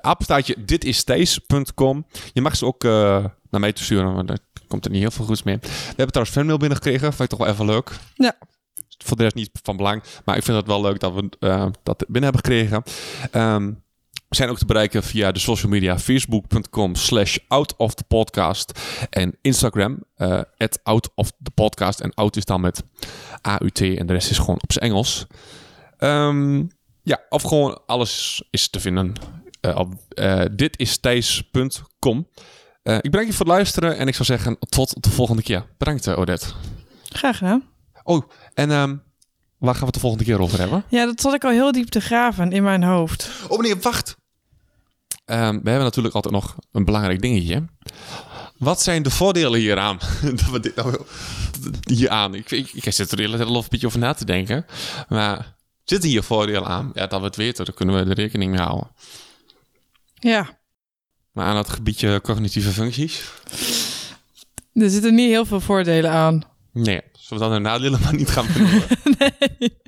apenstaartje 0.00 0.56
ditistees.com. 0.64 2.06
Je 2.32 2.40
mag 2.40 2.56
ze 2.56 2.66
ook 2.66 2.82
naar 3.50 3.60
mij 3.60 3.72
te 3.72 3.82
sturen, 3.82 4.14
want 4.14 4.28
daar 4.28 4.38
komt 4.68 4.84
er 4.84 4.90
niet 4.90 5.00
heel 5.00 5.10
veel 5.10 5.24
goeds 5.24 5.42
mee. 5.42 5.58
We 5.60 5.68
hebben 5.86 6.06
trouwens 6.06 6.36
fanmail 6.36 6.58
binnengekregen, 6.58 7.12
vond 7.12 7.20
ik 7.20 7.28
toch 7.28 7.38
wel 7.38 7.48
even 7.48 7.66
leuk. 7.66 7.90
Ja. 8.14 8.36
Voor 9.04 9.16
de 9.16 9.22
rest 9.22 9.34
niet 9.34 9.50
van 9.62 9.76
belang, 9.76 10.02
maar 10.24 10.36
ik 10.36 10.42
vind 10.42 10.56
het 10.56 10.66
wel 10.66 10.80
leuk 10.80 11.00
dat 11.00 11.14
we 11.14 11.28
eh, 11.38 11.66
dat 11.82 12.04
binnen 12.08 12.32
hebben 12.32 12.44
gekregen. 12.44 12.82
Ehm, 13.30 13.72
we 14.28 14.36
zijn 14.40 14.48
ook 14.48 14.58
te 14.58 14.66
bereiken 14.66 15.02
via 15.02 15.32
de 15.32 15.38
social 15.38 15.70
media 15.70 15.98
facebook.com 15.98 16.94
slash 16.94 17.38
out 17.48 17.76
of 17.76 17.94
the 17.94 18.04
podcast 18.04 18.80
en 19.10 19.38
Instagram 19.40 19.98
at 20.56 20.80
out 20.82 21.10
of 21.14 21.32
the 21.42 21.50
podcast 21.50 22.00
en 22.00 22.14
out 22.14 22.36
is 22.36 22.44
dan 22.44 22.60
met 22.60 22.82
AUT 23.42 23.80
en 23.80 24.06
de 24.06 24.12
rest 24.12 24.30
is 24.30 24.38
gewoon 24.38 24.58
op 24.62 24.72
zijn 24.72 24.84
Engels. 24.84 25.26
Ehm, 25.98 26.62
ja, 27.02 27.20
of 27.28 27.42
gewoon 27.42 27.80
alles 27.86 28.44
is 28.50 28.68
te 28.68 28.80
vinden 28.80 29.12
eh, 29.60 29.76
op 29.76 29.94
eh 30.08 30.44
ditisthijs.com. 30.52 32.28
Eh 32.82 32.96
ik 32.96 33.10
bedank 33.10 33.26
je 33.26 33.32
voor 33.32 33.46
het 33.46 33.54
luisteren 33.54 33.96
en 33.96 34.08
ik 34.08 34.14
zou 34.14 34.24
zeggen 34.24 34.58
tot 34.68 35.02
de 35.02 35.10
volgende 35.10 35.42
keer. 35.42 35.66
Bedankt 35.78 36.08
Odette. 36.08 36.46
Graag 37.04 37.38
gedaan. 37.38 37.72
Oh, 38.02 38.30
en 38.54 38.70
ehm, 38.70 38.96
waar 39.58 39.72
gaan 39.74 39.80
we 39.80 39.84
het 39.86 39.94
de 39.94 40.00
volgende 40.00 40.24
keer 40.24 40.40
over 40.40 40.58
hebben? 40.58 40.84
Ja, 40.88 41.04
dat 41.06 41.20
zat 41.20 41.34
ik 41.34 41.44
al 41.44 41.50
heel 41.50 41.72
diep 41.72 41.88
te 41.88 42.00
graven 42.00 42.52
in 42.52 42.62
mijn 42.62 42.82
hoofd. 42.82 43.30
Oh 43.48 43.58
meneer, 43.60 43.80
wacht. 43.80 44.16
Ehm, 45.24 45.52
we 45.62 45.68
hebben 45.70 45.84
natuurlijk 45.84 46.14
altijd 46.14 46.34
nog 46.34 46.56
een 46.72 46.84
belangrijk 46.84 47.20
dingetje. 47.22 47.64
Wat 48.58 48.82
zijn 48.82 49.02
de 49.02 49.10
voordelen 49.10 49.60
hieraan? 49.60 49.98
dat 50.22 50.50
we 50.50 50.60
dit 50.60 50.74
nou 50.76 51.04
hieraan. 51.88 52.34
Ik, 52.34 52.50
ik, 52.50 52.72
ik 52.72 52.92
zit 52.92 53.10
er 53.10 53.16
de 53.16 53.22
hele 53.22 53.44
een 53.44 53.64
beetje 53.68 53.86
over 53.86 53.98
na 53.98 54.12
te 54.12 54.24
denken. 54.24 54.66
Maar 55.08 55.54
zitten 55.84 56.08
hier 56.10 56.22
voordelen 56.22 56.66
aan? 56.66 56.90
Ja, 56.94 57.06
dat 57.06 57.20
we 57.20 57.26
het 57.26 57.36
weten, 57.36 57.64
daar 57.64 57.74
kunnen 57.74 57.94
we 57.94 58.10
er 58.10 58.16
rekening 58.16 58.50
mee 58.50 58.60
houden. 58.60 58.90
Ja, 60.14 60.58
Maar 61.32 61.46
aan 61.46 61.54
dat 61.54 61.68
gebiedje 61.68 62.20
cognitieve 62.20 62.70
functies? 62.70 63.22
er 64.72 64.90
zitten 64.90 65.14
niet 65.14 65.28
heel 65.30 65.46
veel 65.46 65.60
voordelen 65.60 66.10
aan. 66.10 66.42
Nee, 66.72 67.00
zullen 67.24 67.42
we 67.42 67.48
dan 67.48 67.62
de 67.62 67.68
nadelen 67.68 68.00
maar 68.00 68.14
niet 68.14 68.28
gaan 68.30 68.46
benoemen? 68.52 68.82
nee. 69.18 69.78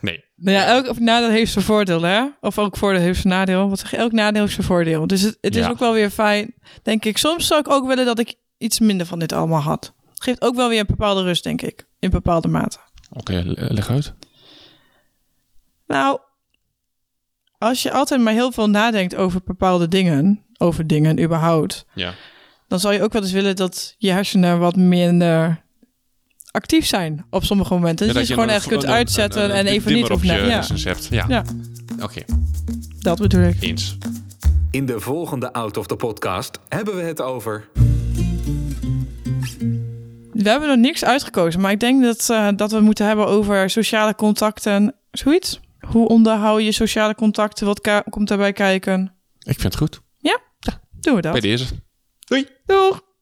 Nee. 0.00 0.24
Nou 0.36 0.56
ja, 0.56 0.64
elk 0.66 0.98
nadeel 0.98 1.30
heeft 1.30 1.52
zijn 1.52 1.64
voordeel, 1.64 2.02
hè? 2.02 2.24
Of 2.40 2.56
elk 2.56 2.76
voordeel 2.76 3.00
heeft 3.00 3.20
zijn 3.20 3.32
nadeel. 3.32 3.68
Wat 3.68 3.78
zeg 3.78 3.90
je? 3.90 3.96
Elk 3.96 4.12
nadeel 4.12 4.40
heeft 4.42 4.54
zijn 4.54 4.66
voordeel. 4.66 5.06
Dus 5.06 5.20
het, 5.20 5.38
het 5.40 5.56
is 5.56 5.66
ook 5.68 5.78
wel 5.78 5.92
weer 5.92 6.10
fijn, 6.10 6.54
denk 6.82 7.04
ik. 7.04 7.18
Soms 7.18 7.46
zou 7.46 7.60
ik 7.60 7.70
ook 7.70 7.86
willen 7.86 8.04
dat 8.04 8.18
ik 8.18 8.34
iets 8.58 8.80
minder 8.80 9.06
van 9.06 9.18
dit 9.18 9.32
allemaal 9.32 9.60
had. 9.60 9.94
Geeft 10.14 10.42
ook 10.42 10.54
wel 10.54 10.68
weer 10.68 10.80
een 10.80 10.86
bepaalde 10.86 11.22
rust, 11.22 11.42
denk 11.42 11.62
ik. 11.62 11.86
In 11.98 12.10
bepaalde 12.10 12.48
mate. 12.48 12.78
Oké, 13.10 13.32
le- 13.32 13.66
leg 13.72 13.90
uit. 13.90 14.14
Nou, 15.86 16.20
als 17.58 17.82
je 17.82 17.92
altijd 17.92 18.20
maar 18.20 18.32
heel 18.32 18.52
veel 18.52 18.70
nadenkt 18.70 19.14
over 19.14 19.40
bepaalde 19.44 19.88
dingen, 19.88 20.44
over 20.58 20.86
dingen 20.86 21.22
überhaupt, 21.22 21.86
Ja. 21.94 22.14
dan 22.68 22.80
zou 22.80 22.94
je 22.94 23.02
ook 23.02 23.12
wel 23.12 23.22
eens 23.22 23.32
willen 23.32 23.56
dat 23.56 23.94
je 23.98 24.10
hersenen 24.10 24.58
wat 24.58 24.76
minder 24.76 25.64
actief 26.56 26.86
zijn 26.86 27.26
op 27.30 27.44
sommige 27.44 27.74
momenten. 27.74 28.06
Ja, 28.06 28.12
Dus 28.12 28.20
je, 28.20 28.26
ze 28.26 28.32
gewoon 28.34 28.48
echt 28.48 28.66
kunt 28.66 28.86
uitzetten 28.86 29.44
een- 29.44 29.50
een 29.50 29.56
en 29.56 29.66
even 29.66 29.92
niet 29.92 30.06
je 30.06 30.26
naar. 30.26 30.46
Ja. 30.46 30.62
Ja, 31.10 31.24
ja, 31.28 31.44
oké. 32.02 32.20
dat 32.98 33.18
bedoel 33.18 33.42
ik. 33.42 33.56
Eens. 33.62 33.96
In 34.70 34.86
de 34.86 35.00
volgende 35.00 35.52
Out 35.52 35.76
of 35.76 35.86
the 35.86 35.96
Podcast 35.96 36.58
hebben 36.68 36.96
we 36.96 37.02
het 37.02 37.20
over... 37.22 37.68
We 40.32 40.50
hebben 40.50 40.68
nog 40.68 40.78
niks 40.78 41.04
uitgekozen, 41.04 41.60
maar 41.60 41.70
ik 41.70 41.80
denk 41.80 42.02
dat, 42.02 42.30
eh, 42.30 42.48
dat 42.56 42.70
we 42.72 42.80
moeten 42.80 43.06
hebben 43.06 43.26
over 43.26 43.70
sociale 43.70 44.14
contacten. 44.14 44.94
Zoiets. 45.10 45.60
Hoe 45.88 46.08
onderhoud 46.08 46.62
je 46.62 46.72
sociale 46.72 47.14
contacten? 47.14 47.66
Wat 47.66 48.02
komt 48.10 48.28
daarbij 48.28 48.52
kijken? 48.52 49.14
Ik 49.38 49.60
vind 49.60 49.62
het 49.62 49.76
goed. 49.76 50.00
Doen 51.00 51.14
we 51.14 51.20
dat? 51.20 51.32
Bij 51.32 51.40
deze. 51.40 51.64
Doei. 52.18 52.46
Doeg! 52.64 53.00